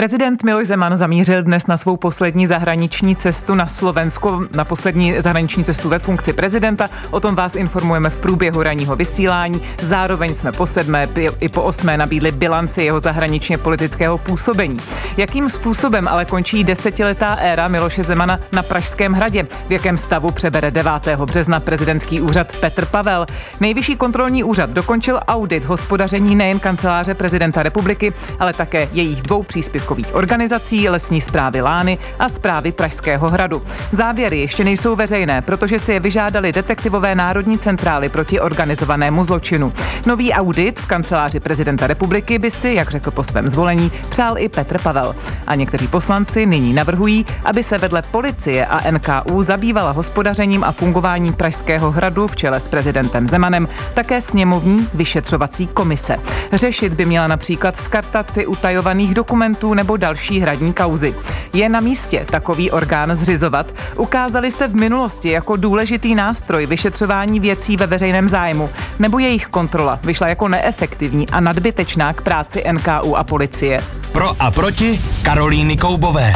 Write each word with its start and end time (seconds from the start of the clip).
Prezident 0.00 0.42
Miloš 0.42 0.66
Zeman 0.66 0.96
zamířil 0.96 1.42
dnes 1.42 1.66
na 1.66 1.76
svou 1.76 1.96
poslední 1.96 2.46
zahraniční 2.46 3.16
cestu 3.16 3.54
na 3.54 3.66
Slovensko, 3.66 4.42
na 4.54 4.64
poslední 4.64 5.20
zahraniční 5.20 5.64
cestu 5.64 5.88
ve 5.88 5.98
funkci 5.98 6.32
prezidenta. 6.32 6.90
O 7.10 7.20
tom 7.20 7.34
vás 7.34 7.54
informujeme 7.54 8.10
v 8.10 8.16
průběhu 8.16 8.62
ranního 8.62 8.96
vysílání. 8.96 9.60
Zároveň 9.80 10.34
jsme 10.34 10.52
po 10.52 10.66
sedmé 10.66 11.08
i 11.40 11.48
po 11.48 11.62
osmé 11.62 11.96
nabídli 11.96 12.32
bilanci 12.32 12.82
jeho 12.82 13.00
zahraničně 13.00 13.58
politického 13.58 14.18
působení. 14.18 14.76
Jakým 15.16 15.48
způsobem 15.48 16.08
ale 16.08 16.24
končí 16.24 16.64
desetiletá 16.64 17.34
éra 17.34 17.68
Miloše 17.68 18.02
Zemana 18.02 18.40
na 18.52 18.62
Pražském 18.62 19.12
hradě? 19.12 19.46
V 19.68 19.72
jakém 19.72 19.98
stavu 19.98 20.30
přebere 20.30 20.70
9. 20.70 20.92
března 21.24 21.60
prezidentský 21.60 22.20
úřad 22.20 22.56
Petr 22.56 22.86
Pavel? 22.86 23.26
Nejvyšší 23.60 23.96
kontrolní 23.96 24.44
úřad 24.44 24.70
dokončil 24.70 25.20
audit 25.28 25.64
hospodaření 25.64 26.34
nejen 26.34 26.58
kanceláře 26.58 27.14
prezidenta 27.14 27.62
republiky, 27.62 28.12
ale 28.38 28.52
také 28.52 28.88
jejich 28.92 29.22
dvou 29.22 29.42
příspěvkových 29.94 30.14
organizací, 30.14 30.88
lesní 30.88 31.20
zprávy 31.20 31.60
Lány 31.60 31.98
a 32.18 32.28
zprávy 32.28 32.72
Pražského 32.72 33.28
hradu. 33.28 33.62
Závěry 33.92 34.38
ještě 34.38 34.64
nejsou 34.64 34.96
veřejné, 34.96 35.42
protože 35.42 35.78
si 35.78 35.92
je 35.92 36.00
vyžádali 36.00 36.52
detektivové 36.52 37.14
Národní 37.14 37.58
centrály 37.58 38.08
proti 38.08 38.40
organizovanému 38.40 39.24
zločinu. 39.24 39.72
Nový 40.06 40.32
audit 40.32 40.80
v 40.80 40.86
kanceláři 40.86 41.40
prezidenta 41.40 41.86
republiky 41.86 42.38
by 42.38 42.50
si, 42.50 42.68
jak 42.68 42.90
řekl 42.90 43.10
po 43.10 43.24
svém 43.24 43.48
zvolení, 43.48 43.92
přál 44.08 44.38
i 44.38 44.48
Petr 44.48 44.78
Pavel. 44.82 45.16
A 45.46 45.54
někteří 45.54 45.88
poslanci 45.88 46.46
nyní 46.46 46.72
navrhují, 46.72 47.26
aby 47.44 47.62
se 47.62 47.78
vedle 47.78 48.02
policie 48.02 48.66
a 48.66 48.90
NKU 48.90 49.42
zabývala 49.42 49.90
hospodařením 49.90 50.64
a 50.64 50.72
fungováním 50.72 51.32
Pražského 51.32 51.90
hradu 51.90 52.26
v 52.26 52.36
čele 52.36 52.60
s 52.60 52.68
prezidentem 52.68 53.28
Zemanem 53.28 53.68
také 53.94 54.20
sněmovní 54.20 54.88
vyšetřovací 54.94 55.66
komise. 55.66 56.16
Řešit 56.52 56.94
by 56.94 57.04
měla 57.04 57.26
například 57.26 57.76
skartaci 57.76 58.46
utajovaných 58.46 59.14
dokumentů 59.14 59.69
nebo 59.74 59.96
další 59.96 60.40
hradní 60.40 60.72
kauzy. 60.72 61.14
Je 61.52 61.68
na 61.68 61.80
místě 61.80 62.26
takový 62.30 62.70
orgán 62.70 63.16
zřizovat? 63.16 63.66
Ukázali 63.96 64.50
se 64.50 64.68
v 64.68 64.74
minulosti 64.74 65.30
jako 65.30 65.56
důležitý 65.56 66.14
nástroj 66.14 66.66
vyšetřování 66.66 67.40
věcí 67.40 67.76
ve 67.76 67.86
veřejném 67.86 68.28
zájmu, 68.28 68.70
nebo 68.98 69.18
jejich 69.18 69.46
kontrola 69.46 69.98
vyšla 70.02 70.28
jako 70.28 70.48
neefektivní 70.48 71.28
a 71.28 71.40
nadbytečná 71.40 72.12
k 72.12 72.22
práci 72.22 72.64
NKU 72.72 73.16
a 73.16 73.24
policie? 73.24 73.78
Pro 74.12 74.30
a 74.38 74.50
proti 74.50 75.00
Karolíny 75.22 75.76
Koubové. 75.76 76.32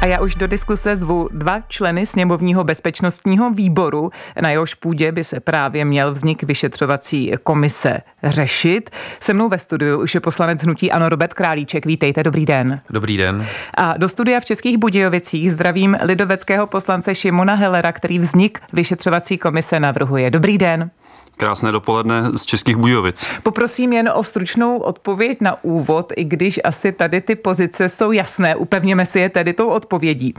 A 0.00 0.06
já 0.06 0.20
už 0.20 0.34
do 0.34 0.46
diskuse 0.46 0.96
zvu 0.96 1.28
dva 1.32 1.60
členy 1.68 2.06
sněmovního 2.06 2.64
bezpečnostního 2.64 3.50
výboru, 3.50 4.10
na 4.40 4.50
jehož 4.50 4.74
půdě 4.74 5.12
by 5.12 5.24
se 5.24 5.40
právě 5.40 5.84
měl 5.84 6.12
vznik 6.12 6.42
vyšetřovací 6.42 7.32
komise 7.44 7.98
řešit. 8.24 8.90
Se 9.20 9.34
mnou 9.34 9.48
ve 9.48 9.58
studiu 9.58 10.02
už 10.02 10.14
je 10.14 10.20
poslanec 10.20 10.62
hnutí 10.62 10.92
Ano 10.92 11.08
Robert 11.08 11.34
Králíček. 11.34 11.86
Vítejte, 11.86 12.22
dobrý 12.22 12.46
den. 12.46 12.80
Dobrý 12.90 13.16
den. 13.16 13.46
A 13.74 13.94
do 13.96 14.08
studia 14.08 14.40
v 14.40 14.44
Českých 14.44 14.78
Budějovicích 14.78 15.52
zdravím 15.52 15.96
lidoveckého 16.02 16.66
poslance 16.66 17.14
Šimona 17.14 17.54
Hellera, 17.54 17.92
který 17.92 18.18
vznik 18.18 18.58
vyšetřovací 18.72 19.38
komise 19.38 19.80
navrhuje. 19.80 20.30
Dobrý 20.30 20.58
den. 20.58 20.90
Krásné 21.40 21.72
dopoledne 21.72 22.22
z 22.36 22.46
Českých 22.46 22.76
Budějovic. 22.76 23.28
Poprosím 23.42 23.92
jen 23.92 24.10
o 24.14 24.22
stručnou 24.22 24.78
odpověď 24.78 25.38
na 25.40 25.64
úvod, 25.64 26.12
i 26.16 26.24
když 26.24 26.60
asi 26.64 26.92
tady 26.92 27.20
ty 27.20 27.34
pozice 27.34 27.88
jsou 27.88 28.12
jasné, 28.12 28.56
upevněme 28.56 29.06
si 29.06 29.20
je 29.20 29.28
tedy 29.28 29.52
tou 29.52 29.68
odpovědí. 29.68 30.34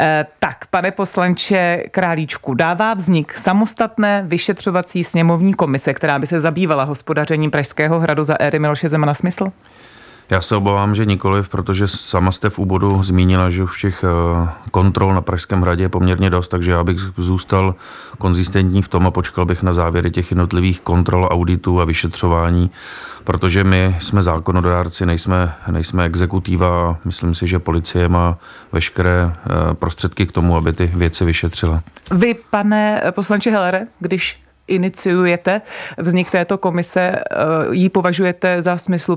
E, 0.00 0.26
tak, 0.38 0.66
pane 0.66 0.90
poslanče 0.90 1.84
Králíčku, 1.90 2.54
dává 2.54 2.94
vznik 2.94 3.34
samostatné 3.34 4.24
vyšetřovací 4.26 5.04
sněmovní 5.04 5.54
komise, 5.54 5.94
která 5.94 6.18
by 6.18 6.26
se 6.26 6.40
zabývala 6.40 6.84
hospodařením 6.84 7.50
Pražského 7.50 8.00
hradu 8.00 8.24
za 8.24 8.34
éry 8.40 8.58
Miloše 8.58 8.88
Zemana 8.88 9.14
smysl? 9.14 9.52
Já 10.30 10.40
se 10.40 10.56
obávám, 10.56 10.94
že 10.94 11.04
nikoliv, 11.04 11.48
protože 11.48 11.88
sama 11.88 12.32
jste 12.32 12.50
v 12.50 12.58
úvodu 12.58 13.02
zmínila, 13.02 13.50
že 13.50 13.62
už 13.62 13.80
těch 13.80 14.04
eh, 14.04 14.48
kontrol 14.70 15.14
na 15.14 15.20
Pražském 15.20 15.62
hradě 15.62 15.84
je 15.84 15.88
poměrně 15.88 16.30
dost, 16.30 16.48
takže 16.48 16.70
já 16.70 16.84
bych 16.84 16.96
zůstal 17.16 17.74
konzistentní 18.18 18.82
v 18.82 18.88
tom 18.88 19.06
a 19.06 19.10
počkal 19.10 19.44
bych 19.44 19.62
na 19.62 19.72
závěry 19.72 20.10
těch 20.10 20.30
jednotlivých 20.30 20.80
kontrol, 20.80 21.28
auditů 21.30 21.80
a 21.80 21.84
vyšetřování, 21.84 22.70
protože 23.24 23.64
my 23.64 23.96
jsme 24.00 24.22
zákonodárci, 24.22 25.06
nejsme, 25.06 25.54
nejsme 25.70 26.04
exekutiva. 26.04 26.98
Myslím 27.04 27.34
si, 27.34 27.46
že 27.46 27.58
policie 27.58 28.08
má 28.08 28.38
veškeré 28.72 29.32
eh, 29.32 29.74
prostředky 29.74 30.26
k 30.26 30.32
tomu, 30.32 30.56
aby 30.56 30.72
ty 30.72 30.86
věci 30.86 31.24
vyšetřila. 31.24 31.82
Vy, 32.10 32.34
pane 32.50 33.02
poslanče 33.10 33.50
Helere, 33.50 33.86
když 34.00 34.40
iniciujete 34.68 35.60
vznik 35.98 36.30
této 36.30 36.58
komise, 36.58 37.00
eh, 37.00 37.34
ji 37.70 37.88
považujete 37.88 38.62
za 38.62 38.76
smyslu 38.76 39.16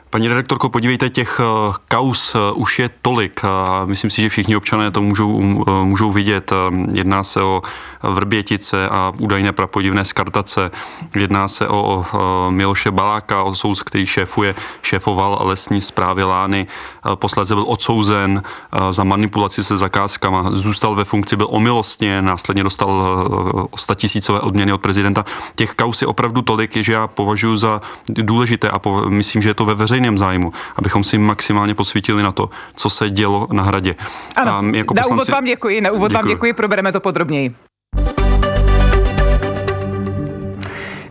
Paní 0.11 0.27
redaktorko, 0.27 0.69
podívejte, 0.69 1.09
těch 1.09 1.39
eh, 1.39 1.73
kaus 1.87 2.35
eh, 2.35 2.51
už 2.51 2.79
je 2.79 2.89
tolik. 3.01 3.41
Myslím 3.85 4.11
si, 4.11 4.21
že 4.21 4.29
všichni 4.29 4.55
občané 4.55 4.91
to 4.91 5.01
můžou, 5.01 5.63
eh, 5.67 5.85
můžou 5.85 6.11
vidět. 6.11 6.51
Jedná 6.91 7.23
se 7.23 7.41
o 7.41 7.61
Vrbětice 8.03 8.89
a 8.89 9.13
údajné 9.17 9.51
prapodivné 9.51 10.05
skartace. 10.05 10.71
Jedná 11.15 11.47
se 11.47 11.67
o 11.67 12.05
Miloše 12.49 12.91
Baláka, 12.91 13.43
o 13.43 13.55
souz, 13.55 13.83
který 13.83 14.05
šéfuje, 14.05 14.55
šéfoval 14.81 15.41
lesní 15.43 15.81
zprávy 15.81 16.23
Lány. 16.23 16.67
Posledně 17.15 17.55
byl 17.55 17.65
odsouzen 17.67 18.43
za 18.91 19.03
manipulaci 19.03 19.63
se 19.63 19.77
zakázkama. 19.77 20.49
Zůstal 20.51 20.95
ve 20.95 21.05
funkci, 21.05 21.35
byl 21.35 21.47
omilostně, 21.49 22.21
následně 22.21 22.63
dostal 22.63 23.29
100 23.75 23.95
tisícové 23.95 24.39
odměny 24.39 24.73
od 24.73 24.81
prezidenta. 24.81 25.25
Těch 25.55 25.71
kaus 25.71 26.01
je 26.01 26.07
opravdu 26.07 26.41
tolik, 26.41 26.77
že 26.77 26.93
já 26.93 27.07
považuji 27.07 27.57
za 27.57 27.81
důležité 28.09 28.69
a 28.69 28.79
myslím, 29.07 29.41
že 29.41 29.49
je 29.49 29.53
to 29.53 29.65
ve 29.65 29.75
veřejnosti 29.75 30.00
veřejném 30.01 30.17
zájmu, 30.17 30.53
abychom 30.75 31.03
si 31.03 31.17
maximálně 31.17 31.75
posvítili 31.75 32.23
na 32.23 32.31
to, 32.31 32.49
co 32.75 32.89
se 32.89 33.09
dělo 33.09 33.47
na 33.51 33.63
hradě. 33.63 33.95
Ano, 34.35 34.51
a 34.51 34.63
jako 34.77 34.93
na 34.93 35.01
poslanci... 35.01 35.13
úvod 35.13 35.29
vám 35.29 35.45
děkuji, 35.45 35.81
na 35.81 35.91
úvod 35.91 36.11
děkuji. 36.11 36.17
vám 36.17 36.27
děkuji, 36.27 36.53
probereme 36.53 36.91
to 36.91 36.99
podrobněji. 36.99 37.55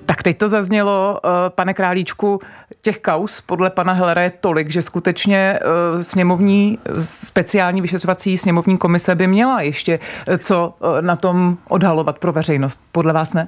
Tak 0.07 0.23
teď 0.23 0.39
to 0.39 0.49
zaznělo, 0.49 1.21
eh, 1.25 1.51
pane 1.51 1.75
Králíčku, 1.75 2.41
těch 2.83 2.99
kaus 2.99 3.41
podle 3.41 3.71
pana 3.71 3.93
Hellera 3.93 4.23
je 4.23 4.33
tolik, 4.41 4.71
že 4.71 4.83
skutečně 4.83 5.39
eh, 5.39 6.05
sněmovní, 6.05 6.79
speciální 6.99 7.81
vyšetřovací 7.81 8.39
sněmovní 8.39 8.79
komise 8.79 9.15
by 9.15 9.27
měla 9.27 9.61
ještě 9.61 9.99
eh, 10.27 10.39
co 10.39 10.75
na 11.01 11.17
tom 11.17 11.59
odhalovat 11.69 12.19
pro 12.19 12.33
veřejnost. 12.33 12.81
Podle 12.93 13.13
vás 13.13 13.33
ne? 13.33 13.47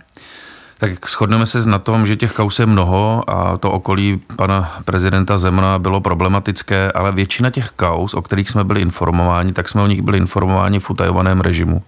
Tak 0.82 1.08
shodneme 1.08 1.46
se 1.46 1.66
na 1.66 1.78
tom, 1.78 2.06
že 2.06 2.16
těch 2.16 2.32
kaus 2.32 2.58
je 2.58 2.66
mnoho 2.66 3.30
a 3.30 3.58
to 3.58 3.70
okolí 3.70 4.20
pana 4.36 4.72
prezidenta 4.84 5.38
Zemana 5.38 5.78
bylo 5.78 6.00
problematické, 6.00 6.92
ale 6.92 7.12
většina 7.12 7.50
těch 7.50 7.70
kaus, 7.76 8.14
o 8.14 8.22
kterých 8.22 8.50
jsme 8.50 8.64
byli 8.64 8.80
informováni, 8.80 9.52
tak 9.52 9.68
jsme 9.68 9.82
o 9.82 9.86
nich 9.86 10.02
byli 10.02 10.18
informováni 10.18 10.80
v 10.80 10.90
utajovaném 10.90 11.40
režimu. 11.40 11.82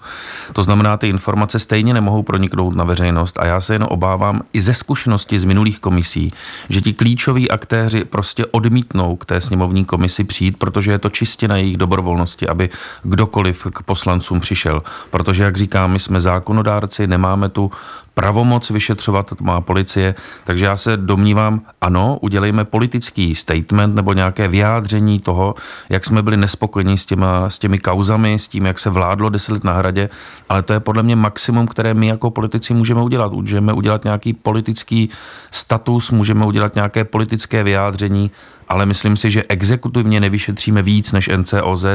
To 0.53 0.63
znamená, 0.63 0.97
ty 0.97 1.09
informace 1.09 1.59
stejně 1.59 1.95
nemohou 1.95 2.23
proniknout 2.23 2.77
na 2.77 2.85
veřejnost 2.85 3.39
a 3.39 3.47
já 3.47 3.61
se 3.61 3.75
jen 3.75 3.87
obávám 3.89 4.43
i 4.53 4.61
ze 4.61 4.75
zkušenosti 4.75 5.39
z 5.39 5.45
minulých 5.45 5.81
komisí, 5.81 6.33
že 6.69 6.81
ti 6.81 6.93
klíčoví 6.93 7.51
aktéři 7.51 8.05
prostě 8.05 8.47
odmítnou 8.47 9.17
k 9.17 9.25
té 9.25 9.41
sněmovní 9.41 9.85
komisi 9.85 10.25
přijít, 10.25 10.57
protože 10.57 10.93
je 10.93 10.99
to 10.99 11.11
čistě 11.11 11.49
na 11.49 11.57
jejich 11.57 11.77
dobrovolnosti, 11.77 12.49
aby 12.49 12.71
kdokoliv 13.03 13.67
k 13.73 13.83
poslancům 13.83 14.41
přišel. 14.41 14.83
Protože, 15.11 15.43
jak 15.43 15.57
říkám, 15.57 15.93
my 15.93 15.99
jsme 15.99 16.21
zákonodárci, 16.21 17.07
nemáme 17.07 17.49
tu 17.49 17.71
pravomoc 18.15 18.71
vyšetřovat, 18.71 19.41
má 19.41 19.61
policie, 19.61 20.15
takže 20.45 20.65
já 20.65 20.77
se 20.77 20.97
domnívám, 20.97 21.61
ano, 21.81 22.19
udělejme 22.21 22.65
politický 22.65 23.35
statement 23.35 23.95
nebo 23.95 24.13
nějaké 24.13 24.49
vyjádření 24.49 25.21
toho, 25.21 25.55
jak 25.91 26.05
jsme 26.05 26.23
byli 26.23 26.37
nespokojení 26.37 26.99
s, 26.99 27.07
těma, 27.07 27.51
s 27.51 27.59
těmi 27.59 27.79
kauzami, 27.79 28.39
s 28.39 28.49
tím, 28.49 28.67
jak 28.67 28.79
se 28.79 28.91
vládlo 28.91 29.29
deset 29.29 29.53
let 29.53 29.65
na 29.65 29.73
hradě, 29.73 30.11
ale 30.49 30.63
to 30.63 30.73
je 30.73 30.81
podle 30.81 31.03
mě 31.03 31.17
maximum, 31.17 31.67
které 31.67 31.95
my 31.95 32.07
jako 32.07 32.31
politici 32.31 32.75
můžeme 32.75 33.03
udělat. 33.03 33.33
Můžeme 33.33 33.73
udělat 33.73 34.05
nějaký 34.05 34.33
politický 34.33 35.11
status, 35.51 36.11
můžeme 36.11 36.47
udělat 36.47 36.75
nějaké 36.75 37.05
politické 37.05 37.63
vyjádření, 37.63 38.31
ale 38.69 38.87
myslím 38.87 39.17
si, 39.17 39.31
že 39.31 39.43
exekutivně 39.49 40.21
nevyšetříme 40.21 40.83
víc 40.83 41.13
než 41.13 41.31
NCOZ, 41.37 41.87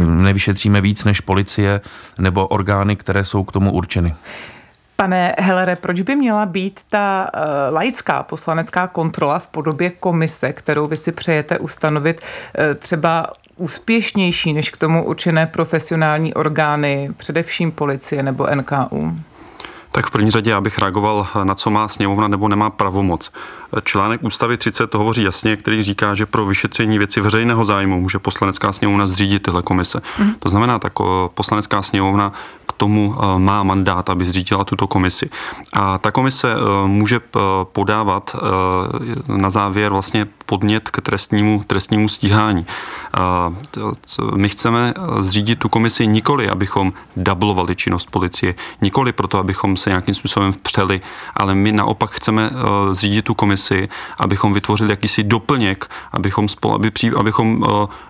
nevyšetříme 0.00 0.80
víc 0.80 1.04
než 1.04 1.20
policie 1.20 1.80
nebo 2.18 2.46
orgány, 2.46 2.96
které 2.96 3.24
jsou 3.24 3.44
k 3.44 3.52
tomu 3.52 3.72
určeny. 3.72 4.14
Pane 4.96 5.34
Helere, 5.38 5.76
proč 5.76 6.00
by 6.00 6.16
měla 6.16 6.46
být 6.46 6.80
ta 6.90 7.30
uh, 7.34 7.74
laická 7.74 8.22
poslanecká 8.22 8.86
kontrola 8.86 9.38
v 9.38 9.46
podobě 9.46 9.90
komise, 9.90 10.52
kterou 10.52 10.86
vy 10.86 10.96
si 10.96 11.12
přejete 11.12 11.58
ustanovit 11.58 12.20
uh, 12.20 12.74
třeba 12.74 13.26
úspěšnější 13.56 14.52
než 14.52 14.70
k 14.70 14.76
tomu 14.76 15.04
určené 15.04 15.46
profesionální 15.46 16.34
orgány, 16.34 17.10
především 17.16 17.72
policie 17.72 18.22
nebo 18.22 18.48
NKU? 18.54 19.18
Tak 19.94 20.06
v 20.06 20.10
první 20.10 20.30
řadě 20.30 20.50
já 20.50 20.60
bych 20.60 20.78
reagoval 20.78 21.26
na 21.44 21.54
co 21.54 21.70
má 21.70 21.88
sněmovna 21.88 22.28
nebo 22.28 22.48
nemá 22.48 22.70
pravomoc. 22.70 23.32
Článek 23.84 24.22
ústavy 24.22 24.56
30 24.56 24.86
to 24.86 24.98
hovoří 24.98 25.22
jasně, 25.22 25.56
který 25.56 25.82
říká, 25.82 26.14
že 26.14 26.26
pro 26.26 26.46
vyšetření 26.46 26.98
věci 26.98 27.20
veřejného 27.20 27.64
zájmu 27.64 28.00
může 28.00 28.18
poslanecká 28.18 28.72
sněmovna 28.72 29.06
zřídit 29.06 29.42
tyhle 29.42 29.62
komise. 29.62 30.00
Mm. 30.18 30.34
To 30.38 30.48
znamená, 30.48 30.78
tak 30.78 30.92
poslanecká 31.34 31.82
sněmovna 31.82 32.32
tomu 32.76 33.14
má 33.38 33.62
mandát, 33.62 34.10
aby 34.10 34.24
zřídila 34.24 34.64
tuto 34.64 34.86
komisi. 34.86 35.30
A 35.72 35.98
ta 35.98 36.10
komise 36.10 36.54
může 36.86 37.20
podávat 37.62 38.36
na 39.28 39.50
závěr 39.50 39.92
vlastně 39.92 40.26
podnět 40.46 40.88
k 40.90 41.00
trestnímu, 41.00 41.64
trestnímu 41.66 42.08
stíhání. 42.08 42.66
My 44.34 44.48
chceme 44.48 44.94
zřídit 45.18 45.58
tu 45.58 45.68
komisi 45.68 46.06
nikoli, 46.06 46.48
abychom 46.48 46.92
dublovali 47.16 47.76
činnost 47.76 48.10
policie, 48.10 48.54
nikoli 48.82 49.12
proto, 49.12 49.38
abychom 49.38 49.76
se 49.76 49.90
nějakým 49.90 50.14
způsobem 50.14 50.52
vpřeli, 50.52 51.00
ale 51.34 51.54
my 51.54 51.72
naopak 51.72 52.10
chceme 52.10 52.50
zřídit 52.92 53.22
tu 53.22 53.34
komisi, 53.34 53.88
abychom 54.18 54.52
vytvořili 54.52 54.90
jakýsi 54.90 55.22
doplněk, 55.22 55.90
abychom, 56.12 56.48
spolu, 56.48 56.74
aby, 56.74 56.90
abychom 57.16 57.64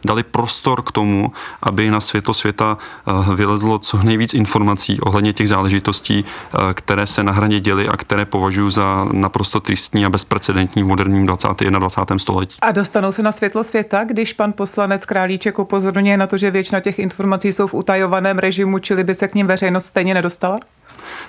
dali 0.05 0.23
prostor 0.23 0.83
k 0.83 0.93
tomu, 0.93 1.33
aby 1.63 1.91
na 1.91 2.01
světlo 2.01 2.35
světa 2.35 2.79
vylezlo 3.35 3.79
co 3.79 4.03
nejvíc 4.03 4.35
informací 4.35 5.01
ohledně 5.01 5.33
těch 5.33 5.49
záležitostí, 5.49 6.25
které 6.75 7.07
se 7.07 7.23
na 7.23 7.33
hraně 7.33 7.61
děly 7.61 7.89
a 7.89 7.97
které 7.97 8.25
považuji 8.25 8.71
za 8.71 9.09
naprosto 9.13 9.61
tristní 9.61 10.07
a 10.07 10.09
bezprecedentní 10.09 10.83
v 10.83 10.87
moderním 10.87 11.27
20. 11.27 11.49
21. 11.49 12.24
století. 12.25 12.57
A 12.61 12.73
dostanou 12.73 13.13
se 13.13 13.23
na 13.23 13.33
světlo 13.33 13.65
světa, 13.65 14.05
když 14.05 14.33
pan 14.33 14.53
poslanec 14.53 15.05
Králíček 15.05 15.59
upozorňuje 15.59 16.17
na 16.17 16.27
to, 16.27 16.37
že 16.37 16.51
většina 16.51 16.81
těch 16.81 16.99
informací 16.99 17.53
jsou 17.53 17.67
v 17.67 17.75
utajovaném 17.75 18.39
režimu, 18.39 18.79
čili 18.79 19.05
by 19.05 19.15
se 19.15 19.29
k 19.29 19.35
ním 19.35 19.47
veřejnost 19.47 19.85
stejně 19.85 20.15
nedostala? 20.15 20.61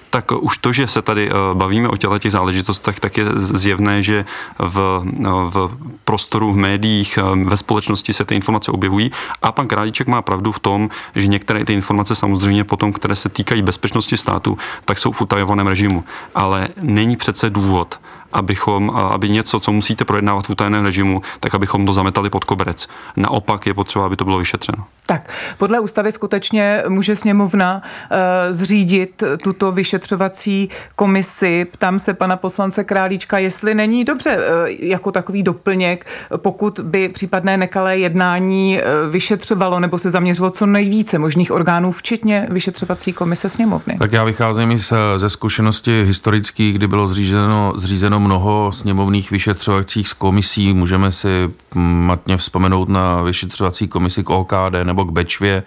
tak 0.10 0.32
už 0.32 0.58
to, 0.58 0.74
že 0.74 0.88
se 0.88 1.02
tady 1.02 1.30
eh, 1.30 1.34
bavíme 1.54 1.90
o 1.90 1.98
těchto 1.98 2.20
těch 2.20 2.32
záležitostech, 2.32 3.00
tak 3.00 3.18
je 3.18 3.26
zjevné, 3.38 4.04
že 4.04 4.26
v, 4.60 5.04
eh, 5.06 5.30
v 5.50 5.78
prostoru, 6.06 6.54
v 6.54 6.58
médiích, 6.58 7.18
eh, 7.18 7.44
ve 7.44 7.58
společnosti 7.58 8.14
se 8.14 8.26
ty 8.26 8.36
informace 8.36 8.72
objevují. 8.72 9.12
A 9.42 9.52
pan 9.52 9.68
Králíček 9.68 10.08
má 10.08 10.22
pravdu 10.22 10.52
v 10.52 10.60
tom, 10.60 10.90
že 11.16 11.28
některé 11.28 11.66
ty 11.66 11.74
informace 11.74 12.16
samozřejmě 12.16 12.64
potom, 12.64 12.94
které 12.94 13.16
se 13.16 13.30
týkají 13.30 13.62
bezpečnosti 13.62 14.18
státu, 14.18 14.58
tak 14.86 14.98
jsou 14.98 15.12
v 15.12 15.22
utajovaném 15.22 15.68
režimu. 15.68 16.04
Ale 16.36 16.70
není 16.82 17.18
přece 17.18 17.50
důvod, 17.50 18.00
abychom, 18.36 18.90
aby 18.90 19.30
něco, 19.30 19.60
co 19.60 19.72
musíte 19.72 20.06
projednávat 20.06 20.46
v 20.46 20.50
utajeném 20.50 20.86
režimu, 20.86 21.22
tak 21.40 21.56
abychom 21.56 21.86
to 21.86 21.94
zametali 21.94 22.30
pod 22.30 22.44
koberec. 22.44 22.88
Naopak 23.18 23.66
je 23.66 23.74
potřeba, 23.74 24.06
aby 24.06 24.16
to 24.16 24.26
bylo 24.26 24.38
vyšetřeno. 24.38 24.86
Tak, 25.08 25.30
podle 25.58 25.80
ústavy 25.80 26.12
skutečně 26.12 26.84
může 26.88 27.16
sněmovna 27.16 27.82
uh, 28.12 28.18
zřídit 28.50 29.24
tuto 29.44 29.72
vyšetřovací 29.72 30.70
komisi. 30.96 31.66
Ptám 31.72 32.00
se 32.00 32.14
pana 32.14 32.38
poslance 32.38 32.84
Králíčka, 32.84 33.38
jestli 33.38 33.76
není 33.76 34.06
dobře 34.06 34.38
uh, 34.38 34.44
jako 34.80 35.12
takový 35.12 35.44
doplněk, 35.44 36.06
pokud 36.38 36.80
by 36.84 37.10
případné 37.10 37.58
nekalé 37.58 37.98
jednání 37.98 38.80
uh, 38.80 39.12
vyšetřovalo 39.12 39.80
nebo 39.80 39.98
se 39.98 40.10
zaměřilo 40.10 40.50
co 40.50 40.66
nejvíce 40.66 41.20
možných 41.20 41.52
orgánů, 41.52 41.92
včetně 41.92 42.48
vyšetřovací 42.50 43.14
komise 43.14 43.50
sněmovny. 43.50 43.98
Tak 44.00 44.12
já 44.12 44.24
vycházím 44.24 44.72
i 44.72 44.78
ze 45.16 45.30
zkušenosti 45.30 46.04
historických, 46.04 46.76
kdy 46.76 46.88
bylo 46.88 47.08
zřízeno, 47.08 47.74
zřízeno 47.76 48.20
mnoho 48.26 48.72
sněmovných 48.72 49.32
vyšetřovacích 49.32 50.14
komisí. 50.14 50.74
Můžeme 50.74 51.12
si 51.12 51.28
matně 51.76 52.38
vzpomenout 52.38 52.90
na 52.90 53.22
vyšetřovací 53.22 53.88
komisi 53.88 54.24
k 54.24 54.30
OKD 54.30 54.76
nebo 54.84 55.06
k 55.06 55.12
Bečvě, 55.12 55.64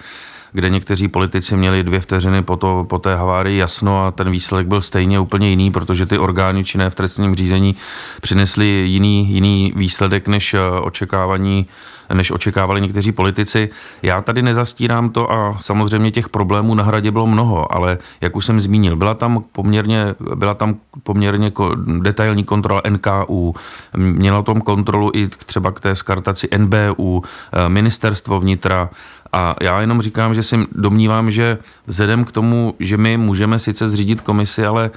kde 0.52 0.70
někteří 0.70 1.08
politici 1.08 1.56
měli 1.56 1.82
dvě 1.82 2.00
vteřiny 2.00 2.42
po, 2.42 2.56
to, 2.56 2.86
po 2.88 2.98
té 2.98 3.16
havárii 3.16 3.58
jasno 3.58 4.06
a 4.06 4.10
ten 4.10 4.30
výsledek 4.30 4.66
byl 4.66 4.82
stejně 4.82 5.20
úplně 5.20 5.50
jiný, 5.50 5.70
protože 5.70 6.06
ty 6.06 6.18
orgány 6.18 6.64
činné 6.64 6.90
v 6.90 6.94
trestním 6.94 7.34
řízení 7.34 7.76
přinesly 8.20 8.66
jiný, 8.66 9.28
jiný 9.28 9.72
výsledek 9.76 10.28
než 10.28 10.54
eh, 10.54 10.60
očekávání 10.80 11.66
než 12.14 12.30
očekávali 12.30 12.80
někteří 12.80 13.12
politici. 13.12 13.68
Já 14.02 14.20
tady 14.20 14.42
nezastírám 14.42 15.10
to 15.10 15.32
a 15.32 15.56
samozřejmě 15.58 16.10
těch 16.10 16.28
problémů 16.28 16.74
na 16.74 16.84
hradě 16.84 17.10
bylo 17.10 17.26
mnoho, 17.26 17.74
ale 17.76 17.98
jak 18.20 18.36
už 18.36 18.44
jsem 18.44 18.60
zmínil, 18.60 18.96
byla 18.96 19.14
tam 19.14 19.44
poměrně, 19.52 20.14
byla 20.34 20.54
tam 20.54 20.76
poměrně 21.02 21.52
detailní 22.00 22.44
kontrola 22.44 22.82
NKU, 22.88 23.54
měla 23.96 24.42
tom 24.42 24.60
kontrolu 24.60 25.10
i 25.14 25.28
třeba 25.28 25.72
k 25.72 25.80
té 25.80 25.94
skartaci 25.94 26.48
NBU, 26.58 27.22
eh, 27.52 27.68
ministerstvo 27.68 28.40
vnitra, 28.40 28.90
a 29.32 29.56
já 29.60 29.80
jenom 29.80 30.02
říkám, 30.02 30.34
že 30.34 30.42
si 30.42 30.56
domnívám, 30.72 31.30
že 31.30 31.58
vzhledem 31.86 32.24
k 32.24 32.32
tomu, 32.32 32.74
že 32.80 32.96
my 32.96 33.16
můžeme 33.16 33.58
sice 33.58 33.88
zřídit 33.88 34.20
komisi, 34.20 34.66
ale 34.66 34.90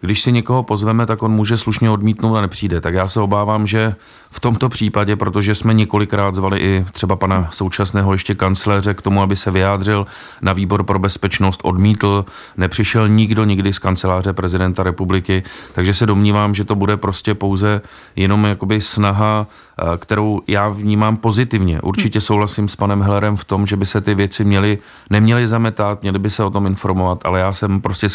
když 0.00 0.22
si 0.22 0.32
někoho 0.32 0.62
pozveme, 0.62 1.06
tak 1.06 1.22
on 1.22 1.32
může 1.32 1.56
slušně 1.56 1.90
odmítnout 1.90 2.36
a 2.36 2.40
nepřijde. 2.40 2.80
Tak 2.80 2.94
já 2.94 3.08
se 3.08 3.20
obávám, 3.20 3.66
že 3.66 3.94
v 4.30 4.40
tomto 4.40 4.68
případě, 4.68 5.16
protože 5.16 5.54
jsme 5.54 5.74
několikrát 5.74 6.34
zvali 6.34 6.58
i 6.58 6.86
třeba 6.92 7.16
pana 7.16 7.48
současného 7.50 8.12
ještě 8.12 8.34
kancléře 8.34 8.94
k 8.94 9.02
tomu, 9.02 9.22
aby 9.22 9.36
se 9.36 9.50
vyjádřil 9.50 10.06
na 10.42 10.52
výbor 10.52 10.82
pro 10.82 10.98
bezpečnost, 10.98 11.60
odmítl, 11.64 12.24
nepřišel 12.56 13.08
nikdo 13.08 13.44
nikdy 13.44 13.72
z 13.72 13.78
kanceláře 13.78 14.32
prezidenta 14.32 14.82
republiky, 14.82 15.42
takže 15.72 15.94
se 15.94 16.06
domnívám, 16.06 16.54
že 16.54 16.64
to 16.64 16.74
bude 16.74 16.96
prostě 16.96 17.34
pouze 17.34 17.80
jenom 18.16 18.44
jakoby 18.44 18.80
snaha, 18.80 19.46
eh, 19.78 19.98
kterou 19.98 20.40
já 20.46 20.68
vnímám 20.68 21.16
pozitivně. 21.16 21.80
Určitě 21.80 22.20
souhlasím 22.20 22.68
s 22.68 22.76
panem 22.76 23.02
Hellerem 23.02 23.36
v 23.36 23.44
tom, 23.44 23.66
že 23.66 23.76
by 23.76 23.86
se 23.86 24.00
ty 24.00 24.14
věci 24.14 24.44
měly, 24.44 24.78
neměly 25.10 25.48
zametat, 25.48 26.02
měly 26.02 26.18
by 26.18 26.30
se 26.30 26.44
o 26.44 26.50
tom 26.50 26.66
informovat, 26.66 27.20
ale 27.24 27.40
já 27.40 27.52
jsem 27.52 27.80
prostě 27.80 28.08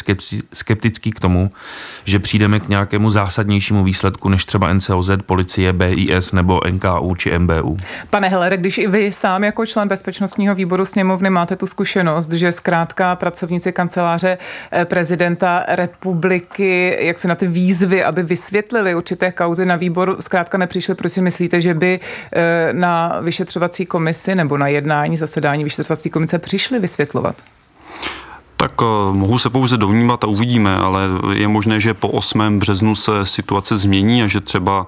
skeptický 0.52 1.10
k 1.10 1.20
tomu, 1.20 1.50
že 2.04 2.18
přijdeme 2.18 2.60
k 2.60 2.68
nějakému 2.68 3.10
zásadnějšímu 3.10 3.84
výsledku, 3.84 4.28
než 4.28 4.44
třeba 4.44 4.72
NCOZ, 4.72 5.10
policie, 5.26 5.72
BI 5.72 6.03
IS 6.10 6.32
nebo 6.32 6.60
NKU 6.70 7.14
či 7.14 7.38
MBU. 7.38 7.76
Pane 8.10 8.28
Heller, 8.28 8.56
když 8.56 8.78
i 8.78 8.86
vy 8.86 9.12
sám 9.12 9.44
jako 9.44 9.66
člen 9.66 9.88
bezpečnostního 9.88 10.54
výboru 10.54 10.84
sněmovny 10.84 11.30
máte 11.30 11.56
tu 11.56 11.66
zkušenost, 11.66 12.32
že 12.32 12.52
zkrátka 12.52 13.16
pracovníci 13.16 13.72
kanceláře 13.72 14.38
eh, 14.72 14.84
prezidenta 14.84 15.64
republiky, 15.68 16.96
jak 17.00 17.18
se 17.18 17.28
na 17.28 17.34
ty 17.34 17.46
výzvy, 17.46 18.04
aby 18.04 18.22
vysvětlili 18.22 18.94
určité 18.94 19.32
kauzy 19.32 19.66
na 19.66 19.76
výbor, 19.76 20.16
zkrátka 20.20 20.58
nepřišli, 20.58 20.94
proč 20.94 21.12
si 21.12 21.20
myslíte, 21.20 21.60
že 21.60 21.74
by 21.74 22.00
eh, 22.32 22.68
na 22.72 23.20
vyšetřovací 23.20 23.86
komisi 23.86 24.34
nebo 24.34 24.58
na 24.58 24.68
jednání 24.68 25.16
zasedání 25.16 25.64
vyšetřovací 25.64 26.10
komise 26.10 26.38
přišli 26.38 26.78
vysvětlovat? 26.78 27.36
Tak 28.56 28.72
eh, 28.82 28.84
mohu 29.12 29.38
se 29.38 29.50
pouze 29.50 29.76
dovnímat 29.76 30.24
a 30.24 30.26
uvidíme, 30.26 30.76
ale 30.76 31.02
je 31.32 31.48
možné, 31.48 31.80
že 31.80 31.94
po 31.94 32.08
8. 32.08 32.58
březnu 32.58 32.94
se 32.94 33.26
situace 33.26 33.76
změní 33.76 34.22
a 34.22 34.26
že 34.26 34.40
třeba 34.40 34.86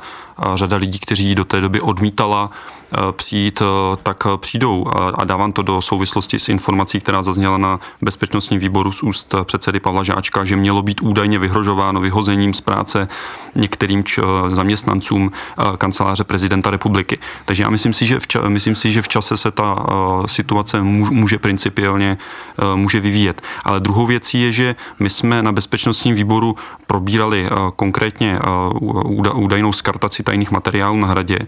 řada 0.54 0.76
lidí, 0.76 0.98
kteří 0.98 1.34
do 1.34 1.44
té 1.44 1.60
doby 1.60 1.80
odmítala 1.80 2.50
Eh, 2.92 3.12
přijít, 3.12 3.62
eh, 3.62 3.96
tak 4.02 4.26
eh, 4.26 4.36
přijdou. 4.36 4.86
A 5.14 5.24
dávám 5.24 5.52
to 5.52 5.62
do 5.62 5.82
souvislosti 5.82 6.38
s 6.38 6.48
informací, 6.48 7.00
která 7.00 7.22
zazněla 7.22 7.58
na 7.58 7.80
bezpečnostním 8.02 8.60
výboru 8.60 8.92
z 8.92 9.02
úst 9.02 9.34
předsedy 9.44 9.80
Pavla 9.80 10.02
Žáčka, 10.02 10.44
že 10.44 10.56
mělo 10.56 10.82
být 10.82 11.02
údajně 11.02 11.38
vyhrožováno 11.38 12.00
vyhozením 12.00 12.54
z 12.54 12.60
práce 12.60 13.08
některým 13.54 14.04
č- 14.04 14.22
zaměstnancům 14.52 15.32
kanceláře 15.78 16.24
prezidenta 16.24 16.70
republiky. 16.70 17.18
Takže 17.44 17.62
já 17.62 17.70
myslím 17.70 17.94
si, 17.94 18.06
že 18.06 18.20
v, 18.20 18.26
ča- 18.26 18.48
myslím 18.48 18.74
si, 18.74 18.92
že 18.92 19.02
v 19.02 19.08
čase 19.08 19.36
se 19.36 19.50
ta 19.50 19.86
situace 20.26 20.82
může 20.82 21.38
principiálně 21.38 22.18
může 22.74 23.00
vyvíjet. 23.00 23.42
Ale 23.64 23.80
druhou 23.80 24.06
věcí 24.06 24.42
je, 24.42 24.52
že 24.52 24.76
my 24.98 25.10
jsme 25.10 25.42
na 25.42 25.52
bezpečnostním 25.52 26.14
výboru 26.14 26.56
probírali 26.86 27.48
konkrétně 27.76 28.38
údajnou 29.34 29.72
skartaci 29.72 30.22
tajných 30.22 30.50
materiálů 30.50 30.96
na 30.96 31.06
hradě, 31.06 31.38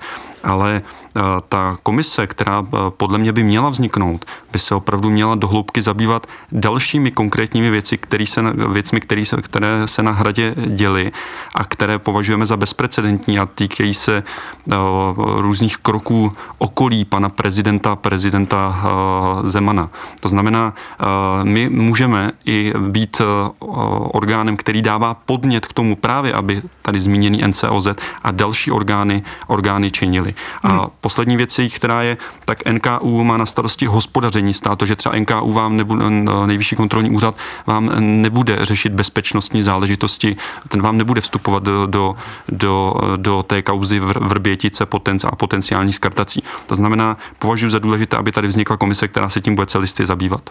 ale 0.45 0.83
Eh, 1.08 1.08
ta 1.49 1.77
komise, 1.83 2.27
která 2.27 2.67
eh, 2.67 2.77
podle 2.91 3.19
mě 3.19 3.33
by 3.33 3.43
měla 3.43 3.69
vzniknout, 3.69 4.25
by 4.53 4.59
se 4.59 4.75
opravdu 4.75 5.11
měla 5.11 5.35
dohloubky 5.35 5.83
zabývat 5.83 6.27
dalšími 6.53 7.11
konkrétními 7.11 7.71
věci, 7.71 7.99
který 7.99 8.27
se, 8.27 8.43
věcmi, 8.73 9.01
který 9.01 9.25
se, 9.25 9.43
které 9.43 9.83
se 9.87 10.03
na 10.03 10.13
hradě 10.13 10.55
děly 10.67 11.13
a 11.55 11.65
které 11.65 11.99
považujeme 11.99 12.47
za 12.47 12.57
bezprecedentní 12.57 13.39
a 13.39 13.47
týkají 13.47 13.95
se 13.95 14.23
uh, 14.23 14.75
různých 15.41 15.77
kroků 15.77 16.33
okolí 16.59 17.05
pana 17.05 17.29
prezidenta, 17.29 17.97
prezidenta 17.97 18.69
uh, 18.69 19.47
Zemana. 19.47 19.91
To 20.21 20.29
znamená, 20.29 20.75
my 21.43 21.69
můžeme 21.69 22.31
i 22.47 22.73
být 22.79 23.23
orgánem, 24.13 24.57
který 24.57 24.83
dává 24.83 25.15
podnět 25.15 25.67
k 25.67 25.73
tomu 25.73 25.97
právě, 25.97 26.33
aby 26.33 26.63
tady 26.83 27.01
zmíněný 27.01 27.43
NCOZ 27.47 27.89
a 28.23 28.31
další 28.31 28.71
orgány, 28.71 29.23
orgány 29.47 29.91
činili. 29.91 30.35
A 30.63 30.69
hmm 30.69 30.89
poslední 31.09 31.37
věcí, 31.37 31.71
která 31.71 32.03
je, 32.03 32.17
tak 32.45 32.59
NKU 32.73 33.25
má 33.25 33.37
na 33.37 33.47
starosti 33.47 33.87
hospodaření 33.87 34.55
státu, 34.55 34.87
že 34.87 34.97
třeba 34.97 35.17
NKU 35.17 35.53
vám 35.53 35.77
nebude, 35.77 36.11
nejvyšší 36.47 36.77
kontrolní 36.77 37.11
úřad 37.11 37.35
vám 37.67 37.91
nebude 37.99 38.59
řešit 38.61 38.93
bezpečnostní 38.93 39.62
záležitosti, 39.62 40.37
ten 40.69 40.83
vám 40.83 40.97
nebude 40.97 41.21
vstupovat 41.21 41.62
do, 41.62 41.87
do, 41.87 42.17
do, 42.49 42.95
do 43.17 43.43
té 43.43 43.62
kauzy 43.62 44.00
vrbětice 44.00 44.87
potenc 44.87 45.25
a 45.25 45.37
potenciální 45.37 45.93
skartací. 45.93 46.43
To 46.67 46.75
znamená, 46.75 47.17
považuji 47.38 47.69
za 47.69 47.79
důležité, 47.79 48.17
aby 48.17 48.33
tady 48.33 48.49
vznikla 48.49 48.77
komise, 48.77 49.09
která 49.09 49.29
se 49.29 49.41
tím 49.41 49.55
bude 49.55 49.67
celistvě 49.67 50.07
zabývat. 50.07 50.50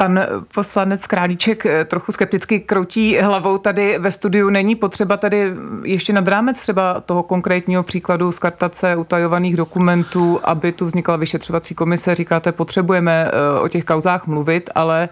Pan 0.00 0.20
poslanec 0.54 1.06
Králíček 1.06 1.66
eh, 1.66 1.84
trochu 1.84 2.12
skepticky 2.12 2.60
kroutí 2.60 3.18
hlavou 3.18 3.58
tady 3.58 3.98
ve 3.98 4.10
studiu. 4.10 4.50
Není 4.50 4.76
potřeba 4.76 5.16
tady 5.16 5.54
ještě 5.84 6.12
nad 6.12 6.28
rámec 6.28 6.60
třeba 6.60 7.00
toho 7.00 7.22
konkrétního 7.22 7.82
příkladu 7.82 8.32
skartace 8.32 8.96
utajovaných 8.96 9.56
dokumentů, 9.56 10.40
aby 10.44 10.72
tu 10.72 10.86
vznikla 10.86 11.16
vyšetřovací 11.16 11.74
komise. 11.74 12.14
Říkáte, 12.14 12.52
potřebujeme 12.52 13.30
eh, 13.32 13.60
o 13.60 13.68
těch 13.68 13.84
kauzách 13.84 14.26
mluvit, 14.26 14.70
ale 14.74 15.08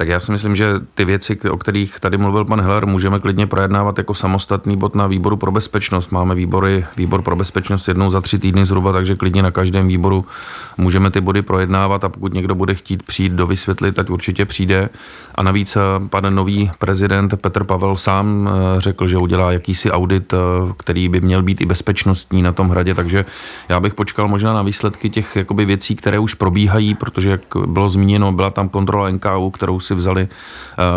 tak 0.00 0.08
já 0.08 0.20
si 0.20 0.32
myslím, 0.32 0.56
že 0.56 0.74
ty 0.94 1.04
věci, 1.04 1.38
o 1.50 1.56
kterých 1.56 2.00
tady 2.00 2.18
mluvil 2.18 2.44
pan 2.44 2.60
Heller, 2.60 2.86
můžeme 2.86 3.20
klidně 3.20 3.46
projednávat 3.46 3.98
jako 3.98 4.14
samostatný 4.14 4.76
bod 4.76 4.94
na 4.94 5.06
výboru 5.06 5.36
pro 5.36 5.52
bezpečnost. 5.52 6.12
Máme 6.12 6.34
výbory, 6.34 6.84
výbor 6.96 7.22
pro 7.22 7.36
bezpečnost 7.36 7.88
jednou 7.88 8.10
za 8.10 8.20
tři 8.20 8.38
týdny 8.38 8.64
zhruba, 8.64 8.92
takže 8.92 9.16
klidně 9.16 9.42
na 9.42 9.50
každém 9.50 9.88
výboru 9.88 10.24
můžeme 10.78 11.10
ty 11.10 11.20
body 11.20 11.42
projednávat 11.42 12.04
a 12.04 12.08
pokud 12.08 12.34
někdo 12.34 12.54
bude 12.54 12.74
chtít 12.74 13.02
přijít 13.02 13.32
do 13.32 13.46
vysvětlit, 13.46 13.94
tak 13.94 14.10
určitě 14.10 14.44
přijde. 14.44 14.88
A 15.34 15.42
navíc 15.42 15.76
eh, 15.76 15.80
pan 16.08 16.34
nový 16.34 16.70
prezident 16.78 17.34
Petr 17.36 17.64
Pavel 17.64 17.96
sám 17.96 18.48
eh, 18.48 18.80
řekl, 18.80 19.06
že 19.06 19.18
udělá 19.18 19.52
jakýsi 19.52 19.90
audit, 19.90 20.32
eh, 20.32 20.36
který 20.76 21.08
by 21.08 21.20
měl 21.20 21.42
být 21.42 21.60
i 21.60 21.66
bezpečnostní 21.66 22.42
na 22.42 22.52
tom 22.52 22.68
hradě, 22.68 22.94
takže 22.94 23.24
já 23.68 23.80
bych 23.80 23.94
počkal 23.94 24.28
možná 24.28 24.52
na 24.52 24.62
výsledky 24.62 25.10
těch 25.10 25.36
jakoby 25.36 25.64
věcí, 25.64 25.96
které 25.96 26.18
už 26.18 26.34
probíhají, 26.34 26.94
protože 26.94 27.30
jak 27.30 27.40
bylo 27.66 27.88
zmíněno, 27.88 28.32
byla 28.32 28.50
tam 28.50 28.68
kontrola 28.68 29.10
NKU, 29.10 29.50
kterou 29.50 29.80
si 29.90 29.94
vzali 29.94 30.28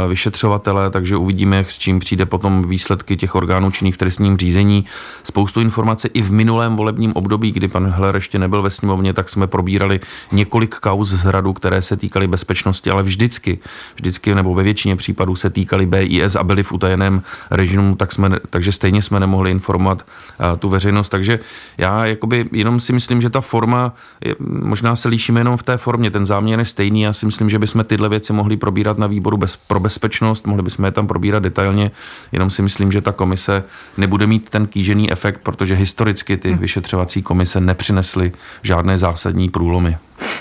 vyšetřovatele, 0.08 0.90
takže 0.90 1.18
uvidíme, 1.18 1.66
s 1.70 1.78
čím 1.78 2.00
přijde 2.00 2.26
potom 2.26 2.62
výsledky 2.62 3.18
těch 3.18 3.36
orgánů 3.36 3.72
činných 3.72 3.96
v 3.96 3.98
trestním 3.98 4.38
řízení. 4.38 4.86
Spoustu 5.24 5.62
informací 5.62 6.08
i 6.14 6.22
v 6.22 6.32
minulém 6.32 6.76
volebním 6.76 7.12
období, 7.16 7.52
kdy 7.52 7.68
pan 7.68 7.88
Hler 7.88 8.16
ještě 8.16 8.40
nebyl 8.40 8.62
ve 8.62 8.70
sněmovně, 8.70 9.14
tak 9.14 9.30
jsme 9.30 9.48
probírali 9.48 10.00
několik 10.32 10.76
kauz 10.76 11.10
z 11.10 11.24
hradu, 11.24 11.54
které 11.54 11.82
se 11.82 11.98
týkaly 11.98 12.28
bezpečnosti, 12.28 12.90
ale 12.90 13.04
vždycky, 13.04 13.60
vždycky 13.96 14.36
nebo 14.36 14.54
ve 14.54 14.64
většině 14.64 14.96
případů 14.96 15.36
se 15.36 15.50
týkaly 15.50 15.86
BIS 15.86 16.36
a 16.36 16.44
byly 16.44 16.64
v 16.64 16.72
utajeném 16.72 17.24
režimu, 17.52 17.96
tak 17.96 18.12
jsme, 18.12 18.40
takže 18.50 18.72
stejně 18.72 19.02
jsme 19.02 19.20
nemohli 19.20 19.52
informovat 19.52 20.06
uh, 20.06 20.60
tu 20.60 20.70
veřejnost. 20.70 21.10
Takže 21.10 21.40
já 21.78 22.06
jakoby 22.06 22.50
jenom 22.52 22.80
si 22.80 22.94
myslím, 22.94 23.22
že 23.22 23.30
ta 23.30 23.42
forma, 23.42 23.94
možná 24.40 24.96
se 24.96 25.10
líšíme 25.10 25.40
jenom 25.40 25.58
v 25.58 25.64
té 25.64 25.78
formě, 25.78 26.12
ten 26.12 26.26
záměr 26.26 26.60
je 26.60 26.66
stejný. 26.66 27.02
Já 27.02 27.14
si 27.14 27.26
myslím, 27.26 27.50
že 27.50 27.60
bychom 27.60 27.84
tyhle 27.84 28.10
věci 28.10 28.34
mohli 28.34 28.58
probírat 28.58 28.83
na 28.98 29.08
výboru 29.08 29.38
bez, 29.38 29.56
pro 29.56 29.80
bezpečnost, 29.80 30.48
mohli 30.48 30.64
bychom 30.64 30.86
je 30.86 30.92
tam 30.92 31.08
probírat 31.08 31.44
detailně, 31.44 31.92
jenom 32.32 32.50
si 32.50 32.62
myslím, 32.62 32.92
že 32.92 33.02
ta 33.02 33.12
komise 33.12 33.64
nebude 33.98 34.28
mít 34.28 34.50
ten 34.50 34.68
kýžený 34.68 35.12
efekt, 35.12 35.42
protože 35.44 35.76
historicky 35.76 36.38
ty 36.38 36.54
vyšetřovací 36.54 37.22
komise 37.22 37.62
nepřinesly 37.62 38.32
žádné 38.64 38.98
zásadní 38.98 39.50
průlomy. 39.50 39.98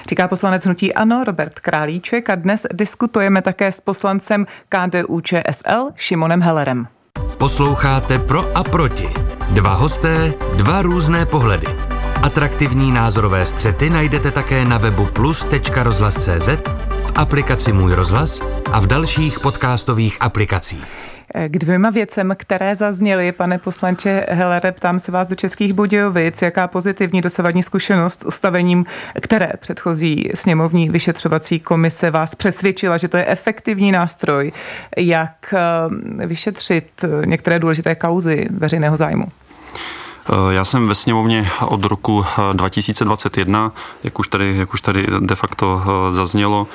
Říká 0.09 0.29
poslanec 0.29 0.65
Hnutí 0.65 0.95
Ano 0.95 1.25
Robert 1.25 1.61
Králíček 1.61 2.31
a 2.31 2.35
dnes 2.35 2.67
diskutujeme 2.73 3.43
také 3.43 3.73
s 3.73 3.81
poslancem 3.81 4.47
KDU 4.69 5.21
ČSL 5.21 5.91
Šimonem 5.97 6.43
Hellerem. 6.43 6.87
Posloucháte 7.39 8.19
Pro 8.19 8.57
a 8.57 8.65
proti. 8.65 9.09
Dva 9.51 9.75
hosté, 9.75 10.35
dva 10.57 10.83
různé 10.83 11.27
pohledy. 11.27 11.67
Atraktivní 12.23 12.93
názorové 12.93 13.47
střety 13.47 13.91
najdete 13.91 14.31
také 14.31 14.65
na 14.65 14.79
webu 14.79 15.07
plus.rozhlas.cz, 15.07 16.49
v 17.13 17.19
aplikaci 17.19 17.73
Můj 17.73 17.95
rozhlas 17.95 18.41
a 18.73 18.81
v 18.81 18.87
dalších 18.87 19.41
podcastových 19.41 20.17
aplikacích. 20.21 20.85
K 21.49 21.59
dvěma 21.59 21.91
věcem, 21.91 22.35
které 22.39 22.77
zazněly, 22.77 23.33
pane 23.33 23.59
poslanče 23.59 24.27
Helere, 24.29 24.73
ptám 24.73 24.99
se 24.99 25.13
vás 25.13 25.29
do 25.29 25.37
Českých 25.37 25.73
Budějovic, 25.73 26.43
jaká 26.43 26.69
pozitivní 26.69 27.21
dosavadní 27.21 27.63
zkušenost 27.63 28.21
s 28.21 28.27
ustavením, 28.27 28.85
které 29.21 29.53
předchozí 29.61 30.29
sněmovní 30.35 30.91
vyšetřovací 30.91 31.61
komise 31.61 32.11
vás 32.11 32.35
přesvědčila, 32.35 32.97
že 32.97 33.09
to 33.09 33.17
je 33.17 33.27
efektivní 33.27 33.93
nástroj, 33.93 34.53
jak 34.97 35.55
eh, 35.55 36.27
vyšetřit 36.27 37.05
některé 37.25 37.59
důležité 37.59 37.95
kauzy 37.95 38.49
veřejného 38.51 38.97
zájmu? 38.97 39.27
Eh, 39.29 40.55
já 40.55 40.65
jsem 40.65 40.89
ve 40.89 40.95
sněmovně 40.95 41.51
od 41.67 41.85
roku 41.85 42.25
2021, 42.53 43.73
eh, 43.75 43.81
jak 44.05 44.19
už 44.19 44.29
tady, 44.29 44.57
jak 44.57 44.75
už 44.75 44.81
tady 44.81 45.07
de 45.21 45.35
facto 45.35 45.83
zaznělo, 46.11 46.67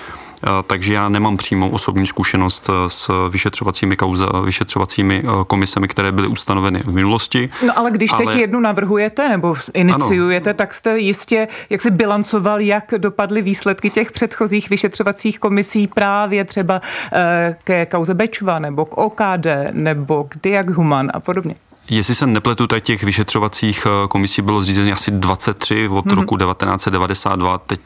takže 0.67 0.93
já 0.93 1.09
nemám 1.09 1.37
přímou 1.37 1.69
osobní 1.69 2.07
zkušenost 2.07 2.69
e, 2.69 2.89
s 2.89 3.29
vyšetřovacími 3.29 3.95
kauza, 3.95 4.29
vyšetřovacími 4.45 5.23
e, 5.23 5.45
komisemi, 5.47 5.87
které 5.87 6.11
byly 6.11 6.27
ustanoveny 6.27 6.83
v 6.85 6.93
minulosti. 6.93 7.49
No 7.65 7.77
ale 7.77 7.91
když 7.91 8.13
ale... 8.13 8.25
teď 8.25 8.35
jednu 8.35 8.59
navrhujete 8.59 9.29
nebo 9.29 9.55
iniciujete, 9.73 10.49
ano. 10.49 10.57
tak 10.57 10.73
jste 10.73 10.99
jistě 10.99 11.47
jak 11.69 11.81
si 11.81 11.91
bilancoval, 11.91 12.61
jak 12.61 12.93
dopadly 12.97 13.41
výsledky 13.41 13.89
těch 13.89 14.11
předchozích 14.11 14.69
vyšetřovacích 14.69 15.39
komisí 15.39 15.87
právě 15.87 16.45
třeba 16.45 16.81
ke 17.63 17.85
kauze 17.85 18.13
Bečva 18.13 18.59
nebo 18.59 18.85
k 18.85 18.97
OKD 18.97 19.47
nebo 19.71 20.23
k 20.23 20.35
Diag 20.43 20.69
Human 20.69 21.09
a 21.13 21.19
podobně. 21.19 21.55
Jestli 21.89 22.15
se 22.15 22.27
nepletu, 22.27 22.67
tak 22.67 22.83
těch 22.83 23.03
vyšetřovacích 23.03 23.85
eh, 23.85 24.07
komisí 24.07 24.41
bylo 24.41 24.61
zřízeno 24.61 24.93
asi 24.93 25.11
23 25.11 25.87
od 25.87 26.05
mm-hmm. 26.05 26.15
roku 26.15 26.37
1992. 26.37 27.57
Teď, 27.57 27.81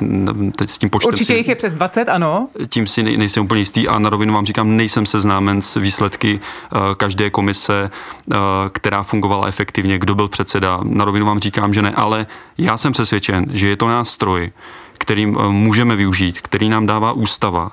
teď 0.55 0.70
s 0.70 0.77
tím 0.77 0.89
počtem 0.89 1.08
Určitě 1.13 1.34
si, 1.34 1.38
jich 1.38 1.48
je 1.48 1.55
přes 1.55 1.74
20, 1.74 2.10
ano. 2.10 2.48
Tím 2.70 2.88
si 2.88 3.03
nej, 3.03 3.17
nejsem 3.17 3.43
úplně 3.43 3.62
jistý 3.62 3.88
a 3.88 4.00
na 4.00 4.10
rovinu 4.10 4.34
vám 4.34 4.46
říkám, 4.46 4.77
nejsem 4.77 5.05
seznámen 5.05 5.62
s 5.62 5.75
výsledky 5.75 6.39
uh, 6.39 6.79
každé 6.93 7.29
komise, 7.29 7.89
uh, 8.25 8.38
která 8.72 9.03
fungovala 9.03 9.48
efektivně, 9.48 10.00
kdo 10.00 10.15
byl 10.15 10.27
předseda. 10.27 10.79
Na 10.84 11.05
rovinu 11.05 11.25
vám 11.25 11.39
říkám, 11.39 11.74
že 11.74 11.81
ne, 11.81 11.91
ale 11.91 12.27
já 12.58 12.77
jsem 12.77 12.93
přesvědčen, 12.93 13.46
že 13.50 13.67
je 13.67 13.77
to 13.77 13.88
nástroj, 13.88 14.51
kterým 14.93 15.36
uh, 15.36 15.51
můžeme 15.51 15.96
využít, 15.96 16.41
který 16.41 16.70
nám 16.70 16.86
dává 16.86 17.12
ústava 17.12 17.72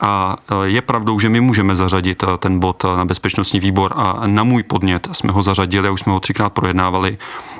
a 0.00 0.36
e, 0.64 0.68
je 0.68 0.82
pravdou, 0.82 1.18
že 1.18 1.28
my 1.28 1.40
můžeme 1.40 1.76
zařadit 1.76 2.22
e, 2.22 2.26
ten 2.38 2.58
bod 2.58 2.84
e, 2.84 2.96
na 2.96 3.04
bezpečnostní 3.04 3.60
výbor 3.60 3.92
a 3.96 4.26
na 4.26 4.44
můj 4.44 4.62
podnět 4.62 5.08
jsme 5.12 5.32
ho 5.32 5.42
zařadili 5.42 5.88
a 5.88 5.90
už 5.90 6.00
jsme 6.00 6.12
ho 6.12 6.20
třikrát 6.20 6.50
projednávali. 6.50 7.18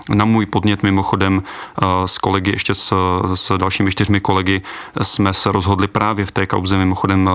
Na 0.09 0.25
můj 0.25 0.47
podnět 0.47 0.83
mimochodem 0.83 1.43
s 2.07 2.19
kolegy, 2.19 2.51
ještě 2.51 2.75
s, 2.75 2.95
s 3.35 3.59
dalšími 3.59 3.91
čtyřmi 3.91 4.21
kolegy 4.21 4.63
jsme 5.03 5.35
se 5.35 5.53
rozhodli 5.53 5.89
právě 5.89 6.27
v 6.27 6.33
té 6.33 6.47
kauze, 6.47 6.79
mimochodem 6.79 7.31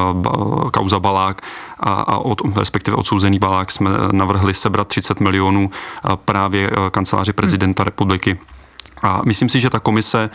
kauza 0.74 1.00
Balák 1.00 1.42
a, 1.80 1.94
a 1.94 2.18
od, 2.18 2.42
respektive 2.58 2.98
odsouzený 2.98 3.40
Balák 3.40 3.72
jsme 3.72 3.90
navrhli 4.12 4.54
sebrat 4.54 4.88
30 4.88 5.20
milionů 5.20 5.70
právě 6.26 6.72
kanceláři 6.92 7.34
prezidenta 7.34 7.84
republiky. 7.84 8.40
A 9.02 9.22
myslím 9.26 9.50
si, 9.50 9.60
že 9.60 9.70
ta 9.70 9.80
komise 9.80 10.30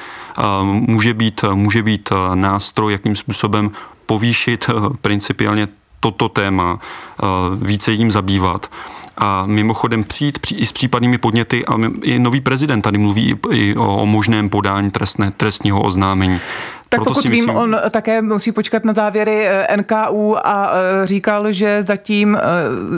může 0.62 1.14
být, 1.14 1.44
může 1.54 1.82
být 1.82 2.12
nástroj, 2.34 2.92
jakým 2.92 3.16
způsobem 3.16 3.70
povýšit 4.06 4.66
eh, 4.68 4.72
principiálně 5.00 5.68
toto 6.00 6.28
téma, 6.28 6.78
eh, 6.78 7.24
více 7.56 7.92
jim 7.92 8.12
zabývat 8.12 8.70
a 9.18 9.46
mimochodem 9.46 10.04
přijít 10.04 10.38
i 10.56 10.66
s 10.66 10.72
případnými 10.72 11.18
podněty 11.18 11.64
a 11.66 11.74
i 12.02 12.18
nový 12.18 12.40
prezident 12.40 12.82
tady 12.82 12.98
mluví 12.98 13.34
i 13.52 13.74
o, 13.76 14.06
možném 14.06 14.48
podání 14.48 14.90
trestné, 14.90 15.30
trestního 15.30 15.82
oznámení. 15.82 16.40
Tak 16.88 17.00
Proto 17.00 17.10
pokud 17.14 17.24
vím, 17.24 17.32
myslím... 17.32 17.56
on 17.56 17.76
také 17.90 18.22
musí 18.22 18.52
počkat 18.52 18.84
na 18.84 18.92
závěry 18.92 19.46
eh, 19.46 19.76
NKU 19.76 20.46
a 20.46 20.70
říkal, 21.04 21.52
že 21.52 21.82
zatím 21.82 22.38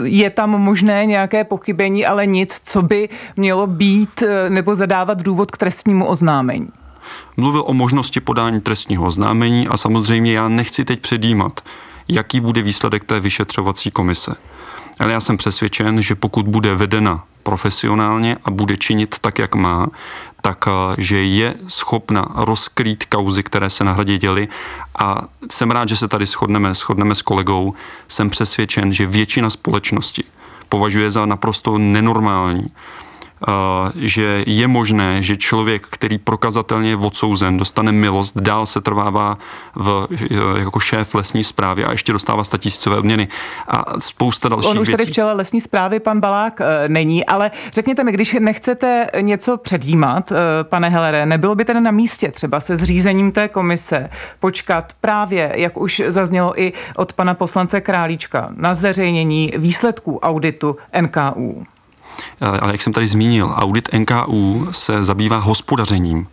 je 0.03 0.29
tam 0.29 0.49
možné 0.49 1.05
nějaké 1.05 1.43
pochybení, 1.43 2.05
ale 2.05 2.25
nic, 2.25 2.61
co 2.63 2.81
by 2.81 3.09
mělo 3.37 3.67
být 3.67 4.23
nebo 4.49 4.75
zadávat 4.75 5.23
důvod 5.23 5.51
k 5.51 5.57
trestnímu 5.57 6.05
oznámení. 6.05 6.69
Mluvil 7.37 7.63
o 7.67 7.73
možnosti 7.73 8.19
podání 8.19 8.61
trestního 8.61 9.05
oznámení 9.05 9.67
a 9.67 9.77
samozřejmě 9.77 10.33
já 10.33 10.47
nechci 10.47 10.85
teď 10.85 10.99
předjímat, 10.99 11.61
jaký 12.07 12.39
bude 12.39 12.61
výsledek 12.61 13.03
té 13.03 13.19
vyšetřovací 13.19 13.91
komise. 13.91 14.35
Ale 14.99 15.13
já 15.13 15.19
jsem 15.19 15.37
přesvědčen, 15.37 16.01
že 16.01 16.15
pokud 16.15 16.47
bude 16.47 16.75
vedena 16.75 17.23
profesionálně 17.43 18.37
a 18.43 18.51
bude 18.51 18.77
činit 18.77 19.15
tak, 19.21 19.39
jak 19.39 19.55
má, 19.55 19.87
tak 20.41 20.65
eh, 20.67 20.95
že 20.97 21.23
je 21.23 21.55
schopna 21.67 22.27
rozkrýt 22.35 23.05
kauzy, 23.05 23.43
které 23.43 23.69
se 23.69 23.83
na 23.83 23.91
hradě 23.93 24.17
děly 24.17 24.47
a 24.99 25.21
jsem 25.51 25.71
rád, 25.71 25.89
že 25.89 25.95
se 25.95 26.07
tady 26.07 26.25
shodneme, 26.25 26.73
shodneme 26.73 27.15
s 27.15 27.21
kolegou. 27.21 27.73
Jsem 28.07 28.29
přesvědčen, 28.29 28.93
že 28.93 29.05
většina 29.05 29.49
společnosti 29.49 30.23
považuje 30.69 31.11
za 31.11 31.25
naprosto 31.25 31.77
nenormální, 31.77 32.65
že 33.95 34.43
je 34.47 34.67
možné, 34.67 35.23
že 35.23 35.37
člověk, 35.37 35.87
který 35.89 36.17
prokazatelně 36.17 36.89
je 36.89 36.95
odsouzen, 36.95 37.57
dostane 37.57 37.91
milost, 37.91 38.37
dál 38.37 38.65
se 38.65 38.81
trvává 38.81 39.37
v, 39.75 40.07
jako 40.57 40.79
šéf 40.79 41.15
lesní 41.15 41.43
zprávy 41.43 41.85
a 41.85 41.91
ještě 41.91 42.13
dostává 42.13 42.43
tisícové 42.57 42.97
odměny 42.97 43.27
a 43.67 43.99
spousta 43.99 44.49
dalších 44.49 44.71
On 44.71 44.79
už 44.79 44.87
věcí. 44.87 44.97
tady 44.97 45.11
v 45.11 45.15
čele 45.15 45.33
lesní 45.33 45.61
zprávy 45.61 45.99
pan 45.99 46.19
Balák 46.19 46.61
e, 46.61 46.87
není, 46.87 47.25
ale 47.25 47.51
řekněte 47.73 48.03
mi, 48.03 48.11
když 48.11 48.33
nechcete 48.39 49.07
něco 49.21 49.57
předjímat, 49.57 50.31
e, 50.31 50.35
pane 50.63 50.89
Helere, 50.89 51.25
nebylo 51.25 51.55
by 51.55 51.65
tedy 51.65 51.81
na 51.81 51.91
místě 51.91 52.31
třeba 52.31 52.59
se 52.59 52.75
zřízením 52.75 53.31
té 53.31 53.47
komise 53.47 54.03
počkat 54.39 54.93
právě, 55.01 55.53
jak 55.55 55.77
už 55.77 56.01
zaznělo 56.07 56.61
i 56.61 56.73
od 56.95 57.13
pana 57.13 57.33
poslance 57.33 57.81
Králíčka, 57.81 58.49
na 58.55 58.73
zveřejnění 58.73 59.53
výsledků 59.57 60.19
auditu 60.19 60.75
NKU? 61.01 61.65
Ale 62.41 62.71
jak 62.71 62.81
jsem 62.81 62.93
tady 62.93 63.07
zmínil, 63.07 63.53
audit 63.55 63.89
NKU 63.93 64.67
se 64.71 65.03
zabývá 65.03 65.37
hospodařením 65.37 66.27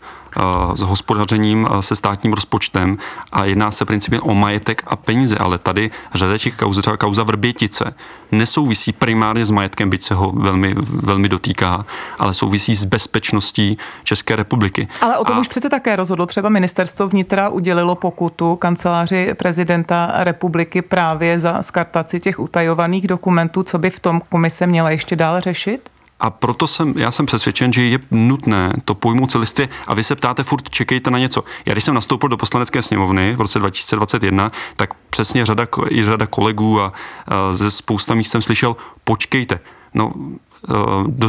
s 0.74 0.80
hospodařením 0.80 1.68
se 1.80 1.96
státním 1.96 2.32
rozpočtem 2.32 2.98
a 3.32 3.44
jedná 3.44 3.70
se 3.70 3.84
principně 3.84 4.20
o 4.20 4.34
majetek 4.34 4.82
a 4.86 4.96
peníze, 4.96 5.36
ale 5.36 5.58
tady 5.58 5.90
řada 6.14 6.38
těch 6.38 6.56
kauz, 6.56 6.78
třeba 6.78 6.96
kauza 6.96 7.22
Vrbětice, 7.22 7.94
nesouvisí 8.32 8.92
primárně 8.92 9.46
s 9.46 9.50
majetkem, 9.50 9.90
byť 9.90 10.02
se 10.02 10.14
ho 10.14 10.32
velmi, 10.32 10.74
velmi 10.78 11.28
dotýká, 11.28 11.86
ale 12.18 12.34
souvisí 12.34 12.74
s 12.74 12.84
bezpečností 12.84 13.78
České 14.04 14.36
republiky. 14.36 14.88
Ale 15.00 15.18
o 15.18 15.24
tom 15.24 15.36
a... 15.36 15.40
už 15.40 15.48
přece 15.48 15.68
také 15.70 15.96
rozhodlo. 15.96 16.26
Třeba 16.26 16.48
ministerstvo 16.48 17.08
vnitra 17.08 17.48
udělilo 17.48 17.94
pokutu 17.94 18.56
kanceláři 18.56 19.34
prezidenta 19.34 20.12
republiky 20.14 20.82
právě 20.82 21.38
za 21.38 21.62
skartaci 21.62 22.20
těch 22.20 22.40
utajovaných 22.40 23.06
dokumentů, 23.06 23.62
co 23.62 23.78
by 23.78 23.90
v 23.90 24.00
tom 24.00 24.22
komise 24.28 24.66
měla 24.66 24.90
ještě 24.90 25.16
dál 25.16 25.40
řešit? 25.40 25.95
A 26.20 26.30
proto 26.30 26.66
jsem, 26.66 26.94
já 26.96 27.10
jsem 27.10 27.26
přesvědčen, 27.26 27.72
že 27.72 27.82
je 27.82 27.98
nutné 28.10 28.72
to 28.84 28.94
pojmout 28.94 29.30
celistvě 29.30 29.68
a 29.86 29.94
vy 29.94 30.04
se 30.04 30.16
ptáte 30.16 30.42
furt, 30.42 30.70
čekejte 30.70 31.10
na 31.10 31.18
něco. 31.18 31.44
Já 31.66 31.72
když 31.72 31.84
jsem 31.84 31.94
nastoupil 31.94 32.28
do 32.28 32.36
poslanecké 32.36 32.82
sněmovny 32.82 33.36
v 33.36 33.40
roce 33.40 33.58
2021, 33.58 34.52
tak 34.76 34.94
přesně 35.10 35.46
řada, 35.46 35.66
i 35.90 36.04
řada 36.04 36.26
kolegů 36.26 36.80
a, 36.80 36.92
a 37.26 37.54
ze 37.54 37.70
spousta 37.70 38.14
mých 38.14 38.28
jsem 38.28 38.42
slyšel, 38.42 38.76
počkejte, 39.04 39.60
no 39.94 40.12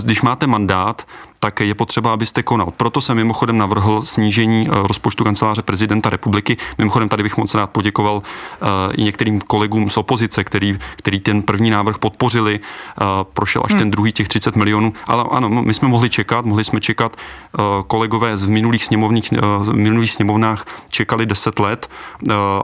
když 0.03 0.21
máte 0.21 0.47
mandát, 0.47 1.07
tak 1.39 1.59
je 1.59 1.75
potřeba, 1.75 2.13
abyste 2.13 2.43
konal. 2.43 2.73
Proto 2.77 3.01
jsem 3.01 3.17
mimochodem 3.17 3.57
navrhl 3.57 4.01
snížení 4.05 4.67
eh, 4.67 4.87
rozpočtu 4.87 5.23
kanceláře 5.23 5.61
prezidenta 5.61 6.09
republiky. 6.09 6.57
Mimochodem 6.77 7.09
tady 7.09 7.23
bych 7.23 7.37
moc 7.37 7.55
rád 7.55 7.69
poděkoval 7.69 8.21
eh, 8.21 8.65
i 8.93 9.03
některým 9.03 9.41
kolegům 9.41 9.89
z 9.89 9.97
opozice, 9.97 10.43
který, 10.43 10.79
který 10.95 11.19
ten 11.19 11.41
první 11.41 11.69
návrh 11.69 11.97
podpořili, 11.97 12.59
eh, 12.59 13.03
prošel 13.33 13.61
až 13.65 13.71
hmm. 13.71 13.79
ten 13.79 13.91
druhý 13.91 14.11
těch 14.11 14.27
30 14.27 14.55
milionů. 14.55 14.93
Ale 15.07 15.23
ano, 15.31 15.49
my 15.49 15.73
jsme 15.73 15.87
mohli 15.87 16.09
čekat, 16.09 16.45
mohli 16.45 16.63
jsme 16.63 16.81
čekat, 16.81 17.17
kolegové 17.87 18.37
z 18.37 18.47
minulých, 18.47 18.85
sněmovních, 18.85 19.33
v 19.59 19.73
minulých 19.73 20.11
sněmovnách 20.11 20.65
čekali 20.89 21.25
10 21.25 21.59
let 21.59 21.89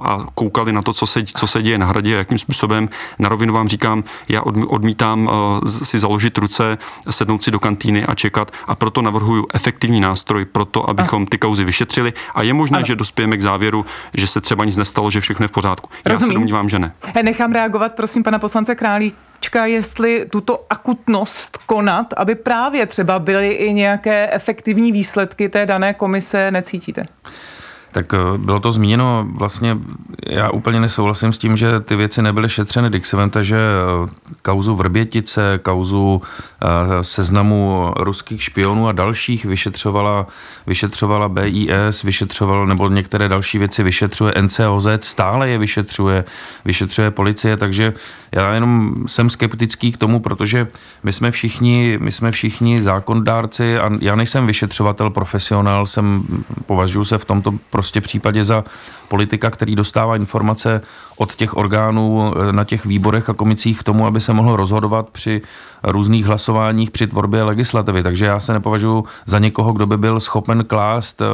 a 0.02 0.26
koukali 0.36 0.74
na 0.74 0.82
to, 0.82 0.94
co 0.94 1.08
se, 1.08 1.24
co 1.24 1.48
se 1.48 1.62
děje 1.62 1.78
na 1.78 1.86
hradě, 1.86 2.12
jakým 2.12 2.38
způsobem. 2.38 2.90
Na 3.20 3.30
rovinu 3.30 3.54
vám 3.54 3.68
říkám, 3.68 4.04
já 4.30 4.42
odmítám 4.68 5.30
si 5.66 6.00
založit 6.00 6.38
ruce, 6.38 6.78
sednout 7.10 7.44
si 7.44 7.52
do 7.52 7.60
kantýny 7.60 8.06
a 8.06 8.16
čekat 8.16 8.52
a 8.68 8.76
proto 8.76 9.02
navrhuju 9.02 9.46
efektivní 9.54 10.00
nástroj 10.00 10.46
pro 10.46 10.66
to, 10.66 10.90
abychom 10.90 11.26
ty 11.26 11.38
kauzy 11.38 11.64
vyšetřili 11.64 12.14
a 12.36 12.42
je 12.42 12.54
možné, 12.54 12.78
ano. 12.78 12.86
že 12.86 12.96
dospějeme 12.96 13.38
k 13.38 13.42
závěru, 13.42 13.86
že 14.14 14.28
se 14.28 14.42
třeba 14.42 14.66
nic 14.66 14.78
nestalo, 14.78 15.12
že 15.12 15.22
všechno 15.22 15.44
je 15.44 15.48
v 15.48 15.52
pořádku. 15.52 15.90
Rozumím. 16.06 16.22
Já 16.22 16.28
se 16.28 16.34
domnívám, 16.34 16.70
že 16.70 16.80
ne. 16.80 16.94
Nechám 17.24 17.52
reagovat, 17.52 17.96
prosím, 17.96 18.24
pana 18.24 18.40
poslance 18.40 18.76
Králíčka, 18.76 19.66
jestli 19.66 20.26
tuto 20.30 20.66
akutnost 20.70 21.58
konat, 21.66 22.14
aby 22.18 22.36
právě 22.36 22.86
třeba 22.86 23.20
byly 23.20 23.50
i 23.50 23.74
nějaké 23.74 24.30
efektivní 24.32 24.92
výsledky 24.92 25.50
té 25.50 25.66
dané 25.66 25.94
komise, 25.94 26.52
necítíte? 26.52 27.06
Tak 27.94 28.14
eh, 28.14 28.38
bylo 28.38 28.60
to 28.60 28.72
zmíněno, 28.72 29.28
vlastně 29.34 29.78
já 30.28 30.50
úplně 30.50 30.80
nesouhlasím 30.80 31.34
s 31.34 31.38
tím, 31.38 31.58
že 31.58 31.80
ty 31.80 31.96
věci 31.96 32.22
nebyly 32.22 32.50
šetřeny. 32.50 32.90
Když 32.90 33.08
se 33.08 33.18
vemte, 33.18 33.44
že 33.44 33.58
eh, 33.58 34.10
kauzu 34.42 34.76
Vrbětice, 34.76 35.60
kauzu 35.64 36.22
eh, 36.22 36.68
seznamu 37.04 37.94
ruských 37.98 38.44
špionů 38.44 38.88
a 38.88 38.92
dalších 38.92 39.46
vyšetřovala, 39.46 40.28
vyšetřovala 40.68 41.30
BIS, 41.30 42.04
vyšetřovala, 42.04 42.66
nebo 42.66 42.90
některé 42.90 43.30
další 43.30 43.58
věci 43.58 43.84
vyšetřuje 43.84 44.34
NCOZ, 44.42 44.88
stále 45.02 45.50
je 45.50 45.58
vyšetřuje, 45.58 46.26
vyšetřuje 46.66 47.12
policie, 47.12 47.58
takže 47.58 47.94
já 48.32 48.54
jenom 48.54 48.96
jsem 49.08 49.30
skeptický 49.30 49.92
k 49.92 49.98
tomu, 49.98 50.20
protože 50.20 50.68
my 51.04 51.14
jsme 51.14 51.32
všichni, 51.32 51.98
my 52.02 52.12
jsme 52.12 52.32
všichni 52.32 52.82
zákondárci 52.82 53.78
a 53.78 53.90
já 54.00 54.16
nejsem 54.16 54.48
vyšetřovatel, 54.48 55.10
profesionál, 55.10 55.86
jsem, 55.86 56.24
považuji 56.66 57.06
se 57.06 57.18
v 57.18 57.26
tomto 57.26 57.54
prostě 57.84 58.02
případě 58.02 58.44
za 58.44 58.64
politika, 59.08 59.52
který 59.52 59.76
dostává 59.76 60.16
informace 60.16 60.82
od 61.18 61.36
těch 61.36 61.58
orgánů 61.58 62.34
eh, 62.34 62.54
na 62.54 62.64
těch 62.64 62.86
výborech 62.86 63.30
a 63.30 63.34
komicích 63.34 63.80
k 63.80 63.84
tomu, 63.84 64.06
aby 64.06 64.22
se 64.22 64.34
mohl 64.34 64.56
rozhodovat 64.56 65.10
při 65.10 65.42
různých 65.84 66.26
hlasováních 66.26 66.92
při 66.92 67.08
tvorbě 67.08 67.44
legislativy. 67.44 68.04
Takže 68.04 68.26
já 68.26 68.40
se 68.40 68.54
nepovažuji 68.54 69.04
za 69.26 69.40
někoho, 69.40 69.74
kdo 69.74 69.86
by 69.86 69.98
byl 69.98 70.20
schopen 70.20 70.64
klást 70.64 71.22
eh, 71.22 71.26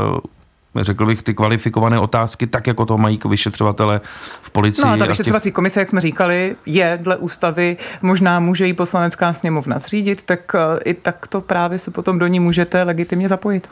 řekl 0.75 1.05
bych, 1.05 1.23
ty 1.23 1.33
kvalifikované 1.33 1.99
otázky, 1.99 2.47
tak 2.47 2.67
jako 2.67 2.85
to 2.85 2.97
mají 2.97 3.19
vyšetřovatele 3.29 4.01
v 4.41 4.49
policii. 4.49 4.85
No 4.85 4.91
a 4.91 4.97
ta 4.97 5.05
vyšetřovací 5.05 5.51
komise, 5.51 5.79
jak 5.79 5.89
jsme 5.89 6.01
říkali, 6.01 6.55
je 6.65 6.99
dle 7.01 7.17
ústavy, 7.17 7.77
možná 8.01 8.39
může 8.39 8.67
jí 8.67 8.73
poslanecká 8.73 9.33
sněmovna 9.33 9.79
zřídit, 9.79 10.23
tak 10.23 10.55
eh, 10.55 10.79
i 10.83 10.93
tak 10.93 11.27
to 11.27 11.41
právě 11.41 11.79
se 11.79 11.91
potom 11.91 12.19
do 12.19 12.27
ní 12.27 12.39
můžete 12.39 12.83
legitimně 12.83 13.27
zapojit. 13.27 13.69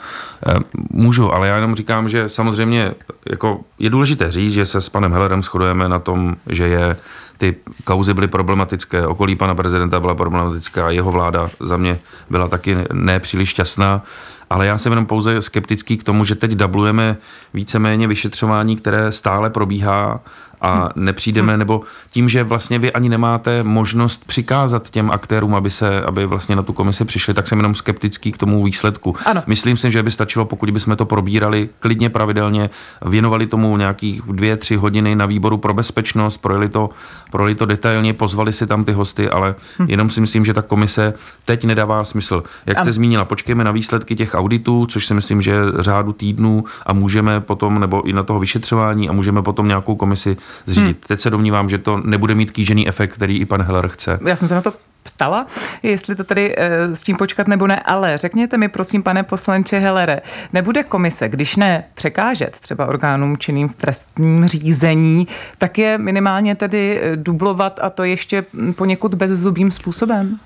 Eh, 0.47 0.59
můžu, 0.89 1.33
ale 1.33 1.47
já 1.47 1.55
jenom 1.55 1.75
říkám, 1.75 2.09
že 2.09 2.29
samozřejmě 2.29 2.93
jako 3.29 3.61
je 3.79 3.89
důležité 3.89 4.31
říct, 4.31 4.53
že 4.53 4.65
se 4.65 4.81
s 4.81 4.89
panem 4.89 5.11
Hellerem 5.11 5.43
shodujeme 5.43 5.89
na 5.89 5.99
tom, 5.99 6.35
že 6.49 6.67
je 6.67 6.97
ty 7.37 7.55
kauzy 7.83 8.13
byly 8.13 8.27
problematické, 8.27 9.07
okolí 9.07 9.35
pana 9.35 9.55
prezidenta 9.55 9.99
byla 9.99 10.15
problematická, 10.15 10.89
jeho 10.89 11.11
vláda 11.11 11.49
za 11.59 11.77
mě 11.77 11.99
byla 12.29 12.47
taky 12.47 12.77
nepříliš 12.93 13.49
šťastná 13.49 14.03
ale 14.49 14.65
já 14.65 14.77
jsem 14.77 14.91
jenom 14.91 15.05
pouze 15.05 15.41
skeptický 15.41 15.97
k 15.97 16.03
tomu, 16.03 16.23
že 16.23 16.35
teď 16.35 16.51
dublujeme 16.51 17.17
víceméně 17.53 18.07
vyšetřování, 18.07 18.75
které 18.75 19.11
stále 19.11 19.49
probíhá 19.49 20.19
a 20.61 20.89
nepřijdeme, 20.95 21.57
nebo 21.57 21.81
tím, 22.11 22.29
že 22.29 22.43
vlastně 22.43 22.79
vy 22.79 22.93
ani 22.93 23.09
nemáte 23.09 23.63
možnost 23.63 24.25
přikázat 24.25 24.89
těm 24.89 25.11
aktérům, 25.11 25.55
aby 25.55 25.69
se, 25.69 26.01
aby 26.01 26.25
vlastně 26.25 26.55
na 26.55 26.63
tu 26.63 26.73
komisi 26.73 27.05
přišli, 27.05 27.33
tak 27.33 27.47
jsem 27.47 27.59
jenom 27.59 27.75
skeptický 27.75 28.31
k 28.31 28.37
tomu 28.37 28.63
výsledku. 28.63 29.15
Ano. 29.25 29.43
Myslím 29.47 29.77
si, 29.77 29.91
že 29.91 30.03
by 30.03 30.11
stačilo, 30.11 30.45
pokud 30.45 30.69
bychom 30.69 30.95
to 30.95 31.05
probírali 31.05 31.69
klidně 31.79 32.09
pravidelně, 32.09 32.69
věnovali 33.05 33.47
tomu 33.47 33.77
nějakých 33.77 34.21
dvě, 34.21 34.57
tři 34.57 34.75
hodiny 34.75 35.15
na 35.15 35.25
výboru 35.25 35.57
pro 35.57 35.73
bezpečnost, 35.73 36.37
projeli 36.37 36.69
to, 36.69 36.89
projeli 37.31 37.55
to 37.55 37.65
detailně, 37.65 38.13
pozvali 38.13 38.53
si 38.53 38.67
tam 38.67 38.85
ty 38.85 38.91
hosty, 38.91 39.29
ale 39.29 39.55
hm. 39.79 39.85
jenom 39.89 40.09
si 40.09 40.21
myslím, 40.21 40.45
že 40.45 40.53
ta 40.53 40.61
komise 40.61 41.13
teď 41.45 41.65
nedává 41.65 42.03
smysl. 42.03 42.43
Jak 42.65 42.77
jste 42.77 42.83
ano. 42.83 42.91
zmínila, 42.91 43.25
počkejme 43.25 43.63
na 43.63 43.71
výsledky 43.71 44.15
těch 44.15 44.35
auditů, 44.37 44.85
což 44.85 45.05
si 45.05 45.13
myslím, 45.13 45.41
že 45.41 45.55
řádu 45.79 46.13
týdnů 46.13 46.63
a 46.85 46.93
můžeme 46.93 47.41
potom, 47.41 47.79
nebo 47.79 48.01
i 48.07 48.13
na 48.13 48.23
toho 48.23 48.39
vyšetřování 48.39 49.09
a 49.09 49.13
můžeme 49.13 49.41
potom 49.41 49.67
nějakou 49.67 49.95
komisi 49.95 50.37
zřídit. 50.65 50.85
Hmm. 50.85 51.07
Teď 51.07 51.19
se 51.19 51.29
domnívám, 51.29 51.69
že 51.69 51.77
to 51.77 51.97
nebude 51.97 52.35
mít 52.35 52.51
kýžený 52.51 52.87
efekt, 52.87 53.13
který 53.13 53.39
i 53.39 53.45
pan 53.45 53.61
Heller 53.61 53.87
chce. 53.87 54.19
Já 54.25 54.35
jsem 54.35 54.47
se 54.47 54.55
na 54.55 54.61
to 54.61 54.73
ptala, 55.03 55.47
jestli 55.83 56.15
to 56.15 56.23
tady 56.23 56.55
e, 56.57 56.95
s 56.95 57.03
tím 57.03 57.15
počkat 57.15 57.47
nebo 57.47 57.67
ne, 57.67 57.79
ale 57.79 58.17
řekněte 58.17 58.57
mi 58.57 58.69
prosím, 58.69 59.03
pane 59.03 59.23
poslanče 59.23 59.79
Hellere, 59.79 60.21
nebude 60.53 60.83
komise, 60.83 61.29
když 61.29 61.55
ne 61.55 61.83
překážet 61.93 62.59
třeba 62.59 62.85
orgánům 62.85 63.37
činným 63.37 63.69
v 63.69 63.75
trestním 63.75 64.47
řízení, 64.47 65.27
tak 65.57 65.77
je 65.77 65.97
minimálně 65.97 66.55
tedy 66.55 66.99
eh, 67.01 67.15
dublovat 67.15 67.79
a 67.81 67.89
to 67.89 68.03
ještě 68.03 68.45
poněkud 68.75 69.15
bezzubým 69.15 69.71
způsobem? 69.71 70.39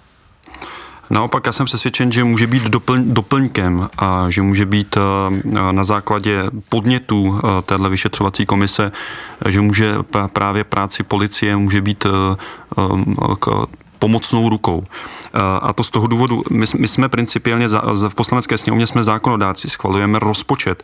Naopak 1.11 1.45
já 1.45 1.51
jsem 1.51 1.65
přesvědčen, 1.65 2.11
že 2.11 2.23
může 2.23 2.47
být 2.47 2.63
doplň, 2.63 3.03
doplňkem 3.13 3.89
a 3.97 4.29
že 4.29 4.41
může 4.41 4.65
být 4.65 4.97
eh, 4.97 5.71
na 5.71 5.83
základě 5.83 6.43
podnětů 6.69 7.39
eh, 7.39 7.61
téhle 7.61 7.89
vyšetřovací 7.89 8.45
komise, 8.45 8.91
že 9.49 9.61
může 9.61 9.95
právě 10.33 10.63
práci 10.63 11.03
policie 11.03 11.55
může 11.55 11.81
být 11.81 12.05
eh, 12.05 12.35
pomocnou 13.99 14.49
rukou. 14.49 14.83
A 15.61 15.73
to 15.73 15.83
z 15.83 15.89
toho 15.89 16.07
důvodu, 16.07 16.43
my, 16.51 16.65
my 16.77 16.87
jsme 16.87 17.09
principiálně 17.09 17.69
za, 17.69 17.81
v 18.09 18.15
poslanecké 18.15 18.57
sněmovně 18.57 18.87
jsme 18.87 19.03
zákonodáci, 19.03 19.69
schvalujeme 19.69 20.19
rozpočet. 20.19 20.83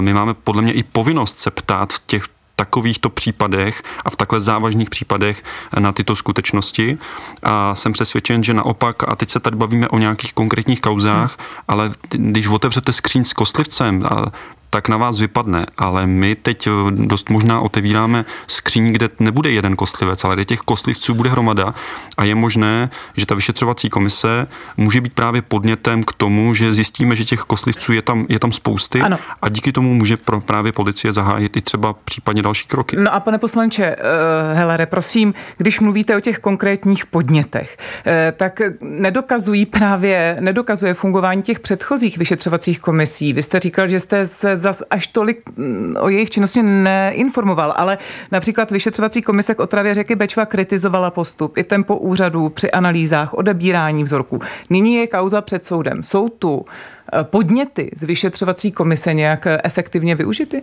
My 0.00 0.14
máme 0.14 0.34
podle 0.34 0.62
mě 0.62 0.72
i 0.72 0.82
povinnost 0.82 1.40
se 1.40 1.50
ptát 1.50 1.92
v 1.92 2.02
těch 2.06 2.24
takovýchto 2.58 3.10
případech 3.10 3.82
a 4.04 4.10
v 4.10 4.16
takhle 4.16 4.40
závažných 4.40 4.90
případech 4.90 5.44
na 5.78 5.92
tyto 5.92 6.16
skutečnosti. 6.16 6.98
A 7.42 7.74
jsem 7.74 7.92
přesvědčen, 7.92 8.42
že 8.42 8.54
naopak, 8.54 9.08
a 9.08 9.16
teď 9.16 9.30
se 9.30 9.40
tady 9.40 9.56
bavíme 9.56 9.88
o 9.88 9.98
nějakých 9.98 10.32
konkrétních 10.32 10.80
kauzách, 10.80 11.38
hmm. 11.38 11.46
ale 11.68 11.90
když 12.10 12.46
otevřete 12.46 12.92
skříň 12.92 13.24
s 13.24 13.32
kostlivcem, 13.32 14.02
a 14.06 14.32
tak 14.70 14.88
na 14.88 14.96
vás 14.96 15.20
vypadne. 15.20 15.66
Ale 15.76 16.06
my 16.06 16.34
teď 16.34 16.66
eh, 16.66 16.70
dost 16.90 17.30
možná 17.30 17.60
otevíráme 17.60 18.24
skříň, 18.46 18.92
kde 18.92 19.10
nebude 19.18 19.50
jeden 19.50 19.76
kostlivec, 19.76 20.24
ale 20.24 20.34
kde 20.34 20.44
těch 20.44 20.60
kostlivců 20.60 21.14
bude 21.14 21.30
hromada 21.30 21.74
a 22.16 22.24
je 22.24 22.34
možné, 22.34 22.90
že 23.16 23.26
ta 23.26 23.34
vyšetřovací 23.34 23.88
komise 23.88 24.46
může 24.76 25.00
být 25.00 25.12
právě 25.12 25.42
podnětem 25.42 26.02
k 26.02 26.12
tomu, 26.12 26.54
že 26.54 26.72
zjistíme, 26.72 27.16
že 27.16 27.24
těch 27.24 27.40
kostlivců 27.40 27.92
je 27.92 28.02
tam, 28.02 28.26
je 28.28 28.38
tam 28.38 28.52
spousty 28.52 29.00
ano. 29.00 29.18
a 29.42 29.48
díky 29.48 29.72
tomu 29.72 29.94
může 29.94 30.16
pro 30.16 30.40
právě 30.40 30.72
policie 30.72 31.12
zahájit 31.12 31.56
i 31.56 31.60
třeba 31.60 31.92
případně 31.92 32.42
další 32.42 32.68
kroky. 32.68 32.96
No 32.96 33.14
a 33.14 33.20
pane 33.20 33.38
poslanče 33.38 33.96
uh, 33.96 34.56
Helere, 34.56 34.86
prosím, 34.86 35.34
když 35.56 35.80
mluvíte 35.80 36.16
o 36.16 36.20
těch 36.20 36.38
konkrétních 36.38 37.06
podnětech, 37.06 37.76
uh, 38.06 38.12
tak 38.36 38.60
nedokazují 38.80 39.66
právě, 39.66 40.36
nedokazuje 40.40 40.94
fungování 40.94 41.42
těch 41.42 41.60
předchozích 41.60 42.18
vyšetřovacích 42.18 42.80
komisí. 42.80 43.32
Vy 43.32 43.42
jste 43.42 43.60
říkal, 43.60 43.88
že 43.88 44.00
jste 44.00 44.26
se 44.26 44.57
zas 44.58 44.82
až 44.90 45.06
tolik 45.06 45.42
mm, 45.56 45.94
o 46.00 46.08
jejich 46.08 46.30
činnosti 46.30 46.62
neinformoval, 46.62 47.74
ale 47.76 47.98
například 48.32 48.70
vyšetřovací 48.70 49.22
komise 49.22 49.54
k 49.54 49.60
otravě 49.60 49.94
řeky 49.94 50.16
Bečva 50.16 50.46
kritizovala 50.46 51.10
postup 51.10 51.58
i 51.58 51.64
tempo 51.64 51.96
úřadů 51.96 52.48
při 52.48 52.70
analýzách, 52.70 53.34
odebírání 53.34 54.04
vzorků. 54.04 54.40
Nyní 54.70 54.94
je 54.94 55.06
kauza 55.06 55.40
před 55.40 55.64
soudem. 55.64 56.02
Jsou 56.02 56.28
tu 56.28 56.66
eh, 57.12 57.24
podněty 57.24 57.90
z 57.96 58.02
vyšetřovací 58.02 58.72
komise 58.72 59.14
nějak 59.14 59.46
efektivně 59.64 60.14
využity? 60.14 60.62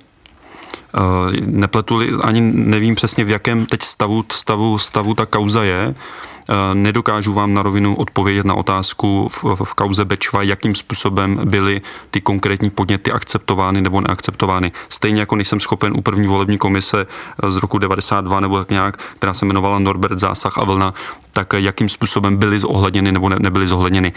Nepletu 1.45 1.99
ani 2.23 2.41
nevím 2.41 2.95
přesně, 2.95 3.23
v 3.23 3.29
jakém 3.29 3.65
teď 3.65 3.81
stavu, 3.81 4.25
stavu, 4.31 4.77
stavu 4.77 5.13
ta 5.13 5.25
kauza 5.25 5.63
je. 5.63 5.95
Eh, 5.95 6.34
nedokážu 6.73 7.33
vám 7.33 7.53
na 7.53 7.63
rovinu 7.63 7.95
odpovědět 7.95 8.45
na 8.45 8.53
otázku 8.53 9.27
v, 9.29 9.43
v 9.63 9.73
kauze 9.73 10.05
Bečva, 10.05 10.43
jakým 10.43 10.75
způsobem 10.75 11.39
byly 11.45 11.81
ty 12.11 12.21
konkrétní 12.21 12.69
podněty 12.69 13.11
akceptovány 13.11 13.81
nebo 13.81 14.01
neakceptovány. 14.01 14.71
Stejně 14.89 15.19
jako 15.19 15.35
nejsem 15.35 15.59
schopen 15.59 15.93
u 15.97 16.01
první 16.01 16.27
volební 16.27 16.57
komise 16.57 17.07
eh, 17.43 17.51
z 17.51 17.57
roku 17.57 17.77
92 17.77 18.39
nebo 18.39 18.59
tak 18.59 18.69
nějak, 18.69 18.97
která 18.97 19.33
se 19.33 19.45
jmenovala 19.45 19.79
Norbert 19.79 20.19
Zásah 20.19 20.57
a 20.57 20.63
Vlna, 20.63 20.93
tak 21.31 21.53
jakým 21.53 21.89
způsobem 21.89 22.37
byly 22.37 22.59
zohledněny 22.59 23.11
nebo 23.11 23.29
ne, 23.29 23.35
nebyly 23.39 23.67
zohledněny. 23.67 24.13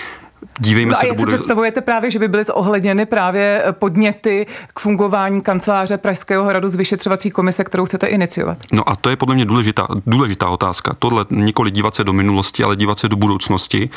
Dívejme 0.59 0.91
no 0.91 0.95
se 0.95 1.07
a 1.07 1.09
jak 1.09 1.21
si 1.21 1.27
představujete 1.27 1.81
právě, 1.81 2.11
že 2.11 2.19
by 2.19 2.29
byly 2.29 2.45
zohledněny 2.45 3.07
právě 3.07 3.63
eh, 3.65 3.73
podněty 3.73 4.47
k 4.75 4.81
fungování 4.81 5.43
kanceláře 5.43 5.99
Pražského 5.99 6.45
hradu 6.45 6.69
z 6.69 6.75
vyšetřovací 6.75 7.31
komise, 7.31 7.65
kterou 7.65 7.85
chcete 7.85 8.07
iniciovat? 8.07 8.59
No 8.73 8.89
a 8.89 8.97
to 8.97 9.11
je 9.11 9.17
podle 9.17 9.35
mě 9.35 9.45
důležitá, 9.45 9.87
důležitá 10.07 10.49
otázka. 10.49 10.97
Tohle 10.99 11.27
nikoli 11.31 11.71
dívat 11.71 11.95
se 11.95 12.05
do 12.05 12.13
minulosti, 12.13 12.65
ale 12.65 12.77
dívat 12.77 12.99
se 12.99 13.09
do 13.09 13.17
budoucnosti, 13.17 13.91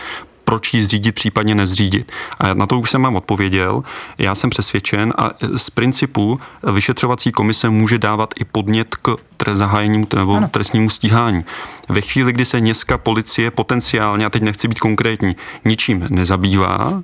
proč 0.44 0.74
ji 0.74 0.82
zřídit, 0.82 1.16
případně 1.16 1.56
nezřídit. 1.56 2.12
A 2.40 2.54
na 2.54 2.68
to 2.68 2.80
už 2.80 2.90
jsem 2.90 3.02
vám 3.02 3.16
odpověděl. 3.16 3.84
Já 4.18 4.36
jsem 4.36 4.50
přesvědčen 4.50 5.14
a 5.18 5.32
z 5.58 5.70
principu 5.70 6.40
vyšetřovací 6.74 7.32
komise 7.32 7.70
může 7.70 7.98
dávat 7.98 8.34
i 8.40 8.46
podnět 8.46 8.96
k 8.96 9.16
zahájení 9.54 10.08
nebo 10.16 10.36
ano. 10.36 10.48
trestnímu 10.48 10.90
stíhání. 10.90 11.46
Ve 11.90 12.02
chvíli, 12.02 12.34
kdy 12.34 12.46
se 12.46 12.60
městská 12.60 12.98
policie 12.98 13.52
potenciálně, 13.52 14.26
a 14.26 14.30
teď 14.30 14.44
nechci 14.44 14.68
být 14.68 14.80
konkrétní, 14.80 15.36
ničím 15.66 16.06
nezabývá 16.10 17.02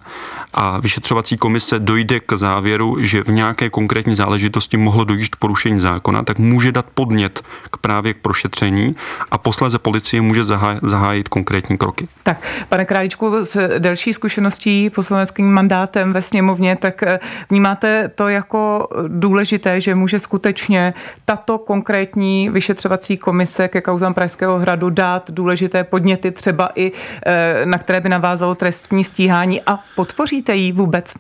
a 0.54 0.80
vyšetřovací 0.80 1.38
komise 1.38 1.80
dojde 1.80 2.20
k 2.20 2.34
závěru, 2.34 2.98
že 3.00 3.24
v 3.24 3.32
nějaké 3.32 3.70
konkrétní 3.70 4.16
záležitosti 4.16 4.78
mohlo 4.78 5.04
dojít 5.04 5.30
k 5.30 5.36
porušení 5.36 5.80
zákona, 5.80 6.24
tak 6.24 6.40
může 6.40 6.72
dát 6.72 6.86
podnět 6.94 7.42
k 7.72 7.78
právě 7.78 8.14
k 8.14 8.18
prošetření 8.18 8.96
a 9.32 9.38
posléze 9.38 9.80
policie 9.80 10.22
může 10.22 10.44
zahájit 10.82 11.30
konkrétní 11.30 11.78
kroky. 11.78 12.08
Tak, 12.24 12.38
pane 12.70 12.86
Králíčku, 12.86 13.46
s 13.46 13.80
delší 13.80 14.14
zkušeností 14.14 14.90
poslaneckým 14.90 15.54
mandátem 15.54 16.14
ve 16.14 16.22
sněmovně, 16.22 16.76
tak 16.76 17.04
eh, 17.04 17.20
vnímáte 17.50 18.12
to 18.16 18.28
jako 18.28 18.88
důležité, 19.08 19.82
že 19.82 19.96
může 19.96 20.20
skutečně 20.20 20.94
tato 21.26 21.58
konkrétní 21.58 22.27
vyšetřovací 22.50 23.18
komise 23.18 23.68
ke 23.68 23.82
kauzám 23.82 24.14
Pražského 24.14 24.60
hradu 24.60 24.90
dát 24.90 25.32
důležité 25.32 25.84
podněty, 25.84 26.32
třeba 26.32 26.70
i 26.76 26.92
eh, 27.26 27.62
na 27.66 27.78
které 27.78 28.02
by 28.02 28.10
navázalo 28.10 28.56
trestní 28.56 29.04
stíhání 29.04 29.62
a 29.62 29.80
podpoříte 29.96 30.56
ji 30.56 30.72
vůbec? 30.72 31.14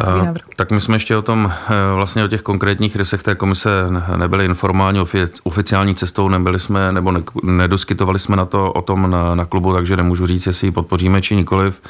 takový 0.00 0.26
návrh. 0.26 0.44
Tak 0.56 0.70
my 0.70 0.80
jsme 0.80 0.96
ještě 0.96 1.16
o 1.16 1.22
tom, 1.22 1.52
eh, 1.52 1.94
vlastně 1.94 2.24
o 2.24 2.28
těch 2.28 2.42
konkrétních 2.42 2.96
rysech 2.96 3.22
té 3.22 3.34
komise 3.34 3.70
nebyli 4.16 4.44
informováni 4.44 5.00
oficiální 5.44 5.94
cestou, 5.94 6.28
nebyli 6.28 6.60
jsme, 6.60 6.92
nebo 6.92 7.12
nedoskytovali 7.42 8.18
jsme 8.18 8.36
na 8.36 8.44
to 8.44 8.72
o 8.72 8.82
tom 8.82 9.10
na, 9.10 9.34
na 9.34 9.44
klubu, 9.44 9.72
takže 9.72 9.96
nemůžu 9.96 10.26
říct, 10.26 10.46
jestli 10.46 10.66
ji 10.66 10.72
podpoříme 10.72 11.22
či 11.22 11.36
nikoliv. 11.36 11.82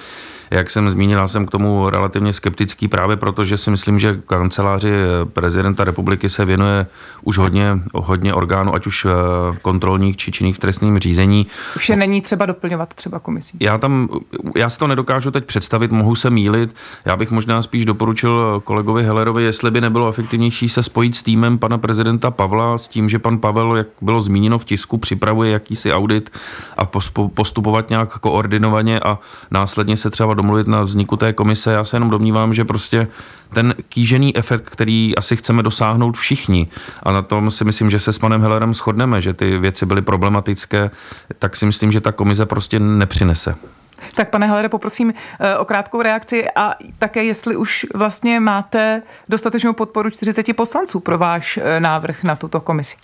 Jak 0.50 0.70
jsem 0.70 0.90
zmínil, 0.90 1.28
jsem 1.28 1.46
k 1.46 1.50
tomu 1.50 1.90
relativně 1.90 2.32
skeptický 2.32 2.88
právě 2.88 3.16
proto, 3.16 3.44
že 3.44 3.56
si 3.56 3.70
myslím, 3.70 3.98
že 3.98 4.20
kanceláři 4.26 4.90
prezidenta 5.24 5.84
republiky 5.84 6.28
se 6.28 6.44
věnuje 6.44 6.86
už 7.22 7.38
hodně, 7.38 7.78
hodně 7.94 8.34
orgánů, 8.34 8.74
ať 8.74 8.86
už 8.86 9.04
eh, 9.04 9.08
kontrolních 9.62 10.16
či 10.16 10.32
činných 10.32 10.56
v 10.56 10.58
trestním 10.58 10.98
řízení. 10.98 11.46
Už 11.76 11.88
je 11.88 11.96
není 11.96 12.20
třeba 12.22 12.46
doplňovat 12.46 12.94
třeba 12.94 13.18
komisí. 13.18 13.56
Já 13.60 13.78
tam, 13.78 14.08
já 14.56 14.70
si 14.70 14.78
to 14.78 14.86
nedokážu 14.86 15.30
teď 15.30 15.44
představit, 15.44 15.92
mohu 15.92 16.14
se 16.14 16.30
mílit. 16.30 16.74
Já 17.04 17.16
bych 17.16 17.30
možná 17.30 17.62
spíš 17.62 17.84
doporučil 17.84 18.62
kolegovi 18.64 19.04
Hellerovi, 19.04 19.44
jestli 19.44 19.70
by 19.70 19.80
nebylo 19.80 20.08
efektivnější 20.08 20.68
se 20.68 20.82
spojit 20.82 21.16
s 21.16 21.22
týmem 21.22 21.58
pana 21.58 21.78
prezidenta 21.78 22.30
Pavla, 22.30 22.78
s 22.78 22.88
tím, 22.88 23.08
že 23.08 23.18
pan 23.18 23.38
Pavel, 23.38 23.76
jak 23.76 23.86
bylo 24.00 24.20
zmíněno 24.20 24.58
v 24.58 24.64
tisku, 24.64 24.98
připravuje 24.98 25.50
jakýsi 25.50 25.92
audit 25.92 26.30
a 26.76 26.84
postupovat 27.34 27.90
nějak 27.90 28.18
koordinovaně 28.18 29.00
a 29.00 29.18
následně 29.50 29.96
se 29.96 30.10
třeba 30.10 30.34
domluvit 30.36 30.66
na 30.66 30.82
vzniku 30.82 31.16
té 31.16 31.32
komise. 31.32 31.72
Já 31.72 31.84
se 31.84 31.96
jenom 31.96 32.10
domnívám, 32.10 32.54
že 32.54 32.64
prostě 32.64 33.08
ten 33.54 33.74
kýžený 33.88 34.36
efekt, 34.36 34.70
který 34.70 35.16
asi 35.16 35.36
chceme 35.36 35.62
dosáhnout 35.62 36.16
všichni, 36.16 36.68
a 37.02 37.12
na 37.12 37.22
tom 37.22 37.50
si 37.50 37.64
myslím, 37.64 37.90
že 37.90 37.98
se 37.98 38.12
s 38.12 38.18
panem 38.18 38.40
Hellerem 38.40 38.74
shodneme, 38.74 39.20
že 39.20 39.32
ty 39.32 39.58
věci 39.58 39.86
byly 39.86 40.02
problematické, 40.02 40.90
tak 41.38 41.56
si 41.56 41.66
myslím, 41.66 41.92
že 41.92 42.00
ta 42.00 42.12
komise 42.12 42.46
prostě 42.46 42.78
nepřinese. 42.80 43.54
Tak 44.14 44.30
pane 44.30 44.46
Helere, 44.46 44.68
poprosím 44.68 45.14
eh, 45.40 45.56
o 45.56 45.64
krátkou 45.64 46.02
reakci 46.02 46.46
a 46.56 46.74
také, 46.98 47.24
jestli 47.24 47.56
už 47.56 47.86
vlastně 47.94 48.40
máte 48.40 49.02
dostatečnou 49.28 49.72
podporu 49.72 50.10
40 50.10 50.56
poslanců 50.56 51.00
pro 51.00 51.18
váš 51.18 51.58
eh, 51.62 51.80
návrh 51.80 52.24
na 52.24 52.36
tuto 52.36 52.60
komisi. 52.60 52.96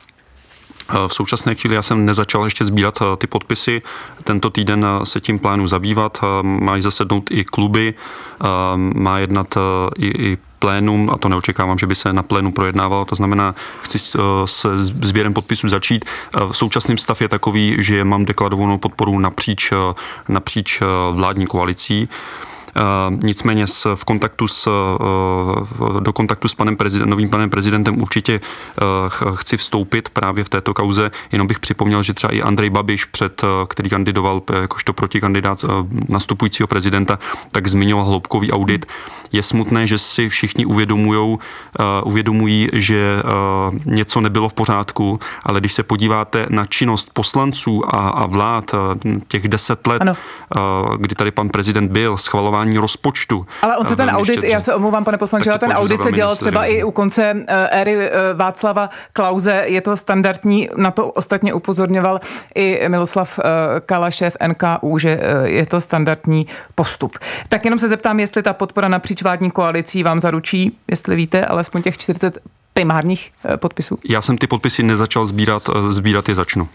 Eh, 0.93 1.09
v 1.09 1.15
současné 1.15 1.55
chvíli 1.55 1.75
já 1.75 1.83
jsem 1.83 2.07
nezačal 2.07 2.45
ještě 2.45 2.65
sbírat 2.65 2.99
eh, 3.03 3.17
ty 3.17 3.27
podpisy. 3.27 3.83
Tento 4.25 4.51
týden 4.51 4.87
eh, 4.87 5.07
se 5.07 5.21
tím 5.21 5.39
plánu 5.39 5.67
zabývat. 5.67 6.21
Mají 6.43 6.83
zasednout 6.83 7.31
i 7.31 7.45
kluby, 7.45 7.95
má 8.77 9.19
jednat 9.19 9.59
i, 9.97 10.07
i 10.07 10.39
plénum, 10.59 11.11
a 11.11 11.19
to 11.19 11.29
neočekávám, 11.29 11.79
že 11.79 11.87
by 11.87 11.95
se 11.95 12.13
na 12.13 12.23
plénu 12.23 12.53
projednávalo, 12.53 13.05
to 13.05 13.15
znamená, 13.15 13.55
chci 13.83 13.99
se 14.45 14.79
sběrem 14.79 15.35
podpisů 15.35 15.69
začít. 15.69 16.05
Současný 16.53 16.99
stav 16.99 17.21
je 17.21 17.29
takový, 17.29 17.77
že 17.79 18.05
mám 18.05 18.25
deklarovanou 18.25 18.79
podporu 18.79 19.19
napříč, 19.19 19.73
napříč 20.29 20.83
vládní 21.13 21.47
koalicí. 21.47 22.09
Eh, 22.77 23.19
nicméně 23.23 23.65
v 23.95 24.05
kontaktu 24.05 24.49
s, 24.49 24.67
eh, 24.67 26.01
do 26.01 26.13
kontaktu 26.13 26.49
s 26.49 26.55
panem 26.55 26.77
prezident, 26.77 27.09
novým 27.09 27.31
panem 27.31 27.51
prezidentem 27.51 28.03
určitě 28.03 28.41
eh, 28.41 28.83
chci 29.35 29.57
vstoupit 29.57 30.09
právě 30.09 30.45
v 30.45 30.49
této 30.49 30.75
kauze. 30.75 31.11
Jenom 31.33 31.47
bych 31.47 31.59
připomněl, 31.59 32.03
že 32.03 32.15
třeba 32.15 32.33
i 32.33 32.43
Andrej 32.43 32.71
Babiš, 32.71 33.05
před, 33.05 33.43
který 33.69 33.91
kandidoval 33.91 34.43
jakožto 34.61 34.93
protikandidát 34.93 35.65
nastupujícího 36.09 36.67
prezidenta, 36.67 37.19
tak 37.53 37.69
zmiňoval 37.69 38.05
hloubkový 38.05 38.53
audit. 38.53 38.87
Je 39.33 39.43
smutné, 39.43 39.87
že 39.87 39.99
si 39.99 40.29
všichni 40.29 40.67
uvědomujou, 40.67 41.39
uvědomují, 42.05 42.69
že 42.73 43.23
něco 43.85 44.21
nebylo 44.21 44.49
v 44.49 44.55
pořádku, 44.55 45.21
ale 45.43 45.61
když 45.61 45.73
se 45.73 45.83
podíváte 45.83 46.47
na 46.49 46.67
činnost 46.67 47.11
poslanců 47.13 47.95
a, 47.95 48.09
a 48.09 48.27
vlád 48.27 48.75
těch 49.29 49.49
deset 49.49 49.87
let, 49.87 50.03
ano. 50.03 50.17
kdy 50.97 51.15
tady 51.15 51.31
pan 51.31 51.49
prezident 51.49 51.93
byl, 51.93 52.17
schvalování 52.17 52.62
schvalování 52.62 52.79
rozpočtu. 52.79 53.46
Ale 53.62 53.77
on 53.77 53.87
se 53.87 53.96
ten 53.96 54.11
audit, 54.11 54.33
štědře. 54.33 54.48
já 54.48 54.61
se 54.61 54.75
omlouvám, 54.75 55.05
pane 55.05 55.18
poslanče, 55.18 55.51
ale 55.51 55.59
ten 55.59 55.72
audit 55.72 56.03
se 56.03 56.12
dělal 56.12 56.37
třeba 56.37 56.64
i 56.64 56.85
u 56.85 56.90
konce 56.90 57.35
eh, 57.46 57.68
éry 57.81 57.96
eh, 57.96 58.35
Václava 58.35 58.90
Klauze. 59.12 59.64
Je 59.66 59.81
to 59.81 59.96
standardní, 59.96 60.68
na 60.77 60.90
to 60.90 61.11
ostatně 61.11 61.55
upozorňoval 61.55 62.20
i 62.55 62.88
Miloslav 62.88 63.38
eh, 63.38 63.81
Kalašev 63.81 64.37
NKU, 64.48 64.98
že 64.98 65.20
je 65.44 65.66
to 65.66 65.81
standardní 65.81 66.46
postup. 66.75 67.18
Tak 67.48 67.64
jenom 67.64 67.79
se 67.79 67.88
zeptám, 67.88 68.20
jestli 68.20 68.42
ta 68.42 68.53
podpora 68.53 68.88
napříč 68.88 69.22
vládní 69.22 69.51
koalicí 69.51 70.03
vám 70.03 70.20
zaručí, 70.20 70.79
jestli 70.90 71.16
víte, 71.16 71.46
alespoň 71.46 71.83
těch 71.83 71.98
40 71.98 72.38
primárních 72.72 73.33
podpisů? 73.57 73.98
Já 74.09 74.22
jsem 74.22 74.38
ty 74.38 74.46
podpisy 74.46 74.83
nezačal 74.83 75.27
sbírat, 75.27 75.70
sbírat 75.90 76.29
je 76.29 76.35
začnu. 76.35 76.68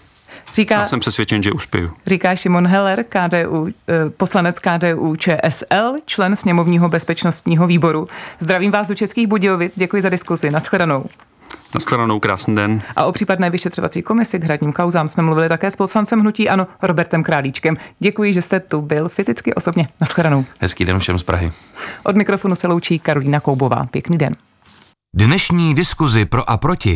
Říká, 0.53 0.75
Já 0.75 0.85
jsem 0.85 0.99
přesvědčen, 0.99 1.43
že 1.43 1.51
uspěju. 1.51 1.87
Říká 2.07 2.35
Šimon 2.35 2.67
Heller, 2.67 3.05
KDU, 3.09 3.67
eh, 3.67 4.09
poslanec 4.09 4.59
KDU 4.59 5.15
ČSL, 5.15 5.93
člen 6.05 6.35
sněmovního 6.35 6.89
bezpečnostního 6.89 7.67
výboru. 7.67 8.07
Zdravím 8.39 8.71
vás 8.71 8.87
do 8.87 8.95
Českých 8.95 9.27
Budějovic, 9.27 9.77
děkuji 9.77 10.01
za 10.01 10.09
diskusi. 10.09 10.51
Naschledanou. 10.51 11.05
Naschledanou, 11.73 12.19
krásný 12.19 12.55
den. 12.55 12.81
A 12.95 13.05
o 13.05 13.11
případné 13.11 13.49
vyšetřovací 13.49 14.01
komisi 14.01 14.39
k 14.39 14.43
hradním 14.43 14.73
kauzám 14.73 15.07
jsme 15.07 15.23
mluvili 15.23 15.49
také 15.49 15.71
s 15.71 15.75
poslancem 15.75 16.19
Hnutí 16.19 16.49
Ano 16.49 16.67
Robertem 16.81 17.23
Králíčkem. 17.23 17.77
Děkuji, 17.99 18.33
že 18.33 18.41
jste 18.41 18.59
tu 18.59 18.81
byl 18.81 19.09
fyzicky 19.09 19.53
osobně. 19.53 19.87
Naschledanou. 20.01 20.45
Hezký 20.59 20.85
den 20.85 20.99
všem 20.99 21.19
z 21.19 21.23
Prahy. 21.23 21.51
Od 22.03 22.15
mikrofonu 22.15 22.55
se 22.55 22.67
loučí 22.67 22.99
Karolína 22.99 23.39
Koubová. 23.39 23.85
Pěkný 23.91 24.17
den. 24.17 24.35
Dnešní 25.15 25.75
diskuzi 25.75 26.25
pro 26.25 26.49
a 26.49 26.57
proti 26.57 26.95